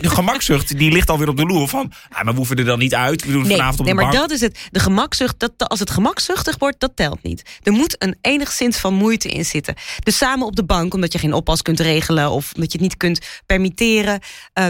de 0.00 0.10
gemakzucht 0.10 0.78
die 0.78 0.92
ligt 0.92 1.10
alweer 1.10 1.28
op 1.28 1.36
de 1.36 1.44
loer 1.44 1.68
van... 1.68 1.92
Ah, 2.08 2.22
maar 2.24 2.32
we 2.32 2.38
hoeven 2.38 2.56
er 2.56 2.64
dan 2.64 2.78
niet 2.78 2.94
uit. 2.94 3.24
We 3.24 3.30
doen 3.30 3.38
het 3.38 3.48
Nee, 3.48 3.56
vanavond 3.56 3.80
op 3.80 3.86
nee 3.86 3.94
de 3.94 4.00
maar 4.02 4.10
bank. 4.12 4.22
dat 4.28 4.30
is 4.36 4.40
het. 4.40 4.58
De 4.70 4.80
gemakzucht, 4.80 5.38
dat, 5.38 5.52
als 5.58 5.80
het 5.80 5.90
gemakzuchtig 5.90 6.58
wordt, 6.58 6.80
dat 6.80 6.92
telt 6.96 7.22
niet. 7.22 7.42
Er 7.62 7.72
moet 7.72 8.02
een 8.02 8.16
enigszins 8.20 8.76
van 8.76 8.94
moeite 8.94 9.28
in 9.28 9.44
zitten. 9.44 9.74
Dus 10.02 10.16
samen 10.16 10.46
op 10.46 10.56
de 10.56 10.64
bank, 10.64 10.94
omdat 10.94 11.12
je 11.12 11.18
geen 11.18 11.32
oppas 11.32 11.62
kunt 11.62 11.80
regelen... 11.80 12.30
of 12.30 12.52
omdat 12.54 12.72
je 12.72 12.78
het 12.78 12.86
niet 12.88 12.96
kunt 12.96 13.26
permitteren... 13.46 14.20
eh, 14.52 14.66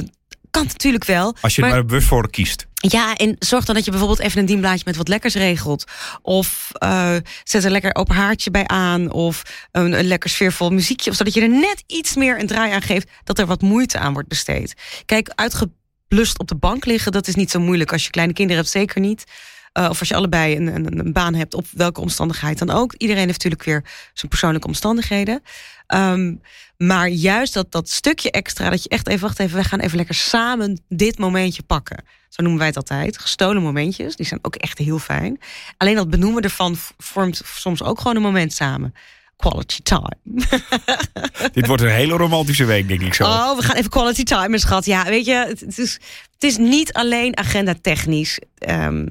kan 0.51 0.65
natuurlijk 0.67 1.05
wel. 1.05 1.37
Als 1.41 1.57
je 1.57 1.63
er 1.63 1.69
maar 1.69 1.85
bewust 1.85 2.07
voor 2.07 2.31
kiest. 2.31 2.67
Ja, 2.75 3.15
en 3.15 3.37
zorg 3.39 3.65
dan 3.65 3.75
dat 3.75 3.85
je 3.85 3.91
bijvoorbeeld 3.91 4.21
even 4.21 4.41
een 4.41 4.47
dienblaadje 4.47 4.83
met 4.85 4.97
wat 4.97 5.09
lekkers 5.09 5.35
regelt. 5.35 5.85
Of 6.23 6.71
eh, 6.73 7.17
zet 7.45 7.65
er 7.65 7.71
lekker 7.71 7.95
open 7.95 8.15
haartje 8.15 8.51
bij 8.51 8.67
aan. 8.67 9.11
Of 9.11 9.43
een, 9.73 9.99
een 9.99 10.07
lekker 10.07 10.31
sfeervol 10.31 10.71
muziekje. 10.71 11.11
Of 11.11 11.17
zodat 11.17 11.35
je 11.35 11.41
er 11.41 11.49
net 11.49 11.83
iets 11.87 12.15
meer 12.15 12.41
een 12.41 12.47
draai 12.47 12.73
aan 12.73 12.83
geeft. 12.83 13.11
Dat 13.25 13.39
er 13.39 13.47
wat 13.47 13.63
moeite 13.63 13.99
aan 13.99 14.13
wordt 14.13 14.29
besteed. 14.29 14.75
Kijk, 15.05 15.33
uitgeblust 15.35 16.39
op 16.39 16.49
de 16.49 16.57
bank 16.57 16.85
liggen, 16.85 17.13
dat 17.13 17.29
is 17.29 17.35
niet 17.35 17.51
zo 17.51 17.61
moeilijk. 17.61 17.93
Als 17.93 18.05
je 18.05 18.11
kleine 18.11 18.33
kinderen 18.33 18.63
hebt, 18.63 18.75
zeker 18.75 19.01
niet. 19.01 19.25
Eh, 19.73 19.89
of 19.91 19.99
als 19.99 20.09
je 20.09 20.15
allebei 20.15 20.57
een, 20.57 20.67
een, 20.67 20.99
een 20.99 21.13
baan 21.13 21.35
hebt, 21.35 21.55
op 21.55 21.67
welke 21.73 22.01
omstandigheid 22.01 22.59
dan 22.59 22.71
ook. 22.71 22.95
Iedereen 22.97 23.27
heeft 23.27 23.43
natuurlijk 23.43 23.65
weer 23.65 23.85
zijn 24.13 24.29
persoonlijke 24.31 24.67
omstandigheden. 24.67 25.43
Ehm, 25.87 26.35
maar 26.77 27.09
juist 27.09 27.55
dat, 27.55 27.73
dat 27.73 27.89
stukje 27.89 28.31
extra, 28.31 28.71
dat 28.71 28.83
je 28.83 28.89
echt 28.89 29.09
even, 29.09 29.27
wacht 29.27 29.39
even, 29.39 29.59
we 29.59 29.65
gaan 29.65 29.81
even 29.81 29.97
lekker 29.97 30.15
samen 30.15 30.81
dit 30.89 31.19
momentje 31.19 31.63
pakken. 31.63 32.05
Zo 32.29 32.43
noemen 32.43 32.59
wij 32.59 32.69
het 32.69 32.77
altijd. 32.77 33.19
Gestolen 33.19 33.63
momentjes, 33.63 34.17
die 34.17 34.27
zijn 34.27 34.41
ook 34.43 34.55
echt 34.55 34.79
heel 34.79 34.99
fijn. 34.99 35.41
Alleen 35.77 35.95
dat 35.95 36.11
benoemen 36.11 36.43
ervan 36.43 36.77
vormt 36.99 37.41
soms 37.45 37.83
ook 37.83 37.99
gewoon 38.01 38.17
een 38.17 38.23
moment 38.23 38.53
samen. 38.53 38.95
Quality 39.37 39.83
time. 39.83 40.17
Dit 41.53 41.67
wordt 41.67 41.83
een 41.83 41.89
hele 41.89 42.17
romantische 42.17 42.65
week, 42.65 42.89
denk 42.89 43.01
ik 43.01 43.15
zo. 43.15 43.25
Oh, 43.25 43.57
we 43.57 43.63
gaan 43.63 43.77
even 43.77 43.91
quality 43.91 44.23
time, 44.23 44.59
schat. 44.59 44.85
Ja, 44.85 45.05
weet 45.05 45.27
je, 45.27 45.35
het, 45.35 45.61
het 45.61 45.79
is, 45.79 45.93
het 46.33 46.43
is 46.45 46.57
niet 46.57 46.93
alleen 46.93 47.37
agenda 47.37 47.75
technisch. 47.83 48.41
ehm, 48.59 49.07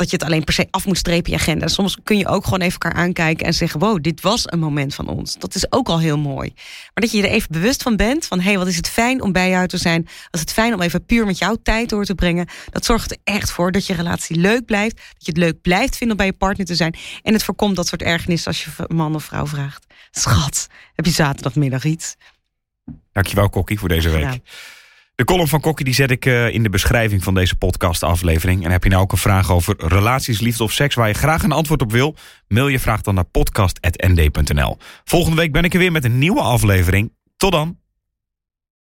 dat 0.00 0.10
je 0.10 0.16
het 0.16 0.24
alleen 0.24 0.44
per 0.44 0.54
se 0.54 0.66
af 0.70 0.86
moet 0.86 0.98
strepen, 0.98 1.32
je 1.32 1.38
agenda. 1.38 1.68
Soms 1.68 1.98
kun 2.02 2.18
je 2.18 2.28
ook 2.28 2.44
gewoon 2.44 2.60
even 2.60 2.80
elkaar 2.80 3.00
aankijken 3.02 3.46
en 3.46 3.54
zeggen: 3.54 3.80
Wow, 3.80 4.02
dit 4.02 4.20
was 4.20 4.42
een 4.44 4.58
moment 4.58 4.94
van 4.94 5.08
ons. 5.08 5.38
Dat 5.38 5.54
is 5.54 5.72
ook 5.72 5.88
al 5.88 6.00
heel 6.00 6.18
mooi. 6.18 6.52
Maar 6.54 6.90
dat 6.94 7.10
je 7.10 7.16
je 7.16 7.22
er 7.22 7.30
even 7.30 7.48
bewust 7.50 7.82
van 7.82 7.96
bent: 7.96 8.26
van 8.26 8.38
hé, 8.38 8.44
hey, 8.44 8.58
wat 8.58 8.66
is 8.66 8.76
het 8.76 8.88
fijn 8.88 9.22
om 9.22 9.32
bij 9.32 9.48
jou 9.48 9.66
te 9.66 9.76
zijn? 9.76 10.02
Wat 10.04 10.28
is 10.30 10.40
het 10.40 10.52
fijn 10.52 10.74
om 10.74 10.80
even 10.80 11.04
puur 11.04 11.26
met 11.26 11.38
jouw 11.38 11.56
tijd 11.62 11.88
door 11.88 12.04
te 12.04 12.14
brengen? 12.14 12.48
Dat 12.70 12.84
zorgt 12.84 13.10
er 13.10 13.16
echt 13.24 13.50
voor 13.50 13.72
dat 13.72 13.86
je 13.86 13.94
relatie 13.94 14.36
leuk 14.36 14.64
blijft. 14.64 14.96
Dat 14.96 15.26
je 15.26 15.32
het 15.32 15.40
leuk 15.40 15.60
blijft 15.60 15.96
vinden 15.96 16.10
om 16.10 16.16
bij 16.16 16.26
je 16.26 16.38
partner 16.38 16.66
te 16.66 16.74
zijn. 16.74 16.96
En 17.22 17.32
het 17.32 17.44
voorkomt 17.44 17.76
dat 17.76 17.86
soort 17.86 18.02
ergernis 18.02 18.46
als 18.46 18.64
je 18.64 18.70
man 18.88 19.14
of 19.14 19.24
vrouw 19.24 19.46
vraagt: 19.46 19.86
Schat, 20.10 20.68
heb 20.94 21.04
je 21.04 21.12
zaterdagmiddag 21.12 21.84
iets? 21.84 22.16
Dankjewel, 23.12 23.48
Kokkie, 23.48 23.78
voor 23.78 23.88
deze 23.88 24.08
week. 24.08 24.40
De 25.20 25.26
column 25.26 25.48
van 25.48 25.60
Kokkie 25.60 25.84
die 25.84 25.94
zet 25.94 26.10
ik 26.10 26.26
eh, 26.26 26.54
in 26.54 26.62
de 26.62 26.68
beschrijving 26.68 27.22
van 27.22 27.34
deze 27.34 27.56
podcast-aflevering. 27.56 28.64
En 28.64 28.70
heb 28.70 28.82
je 28.82 28.90
nou 28.90 29.02
ook 29.02 29.12
een 29.12 29.18
vraag 29.18 29.50
over 29.50 29.74
relaties, 29.78 30.40
liefde 30.40 30.62
of 30.62 30.72
seks 30.72 30.94
waar 30.94 31.08
je 31.08 31.14
graag 31.14 31.42
een 31.42 31.52
antwoord 31.52 31.82
op 31.82 31.92
wil? 31.92 32.14
Mail 32.48 32.68
je 32.68 32.78
vraag 32.78 33.00
dan 33.00 33.14
naar 33.14 33.24
podcast.nd.nl. 33.24 34.76
Volgende 35.04 35.36
week 35.36 35.52
ben 35.52 35.64
ik 35.64 35.72
er 35.72 35.78
weer 35.78 35.92
met 35.92 36.04
een 36.04 36.18
nieuwe 36.18 36.40
aflevering. 36.40 37.12
Tot 37.36 37.52
dan. 37.52 37.78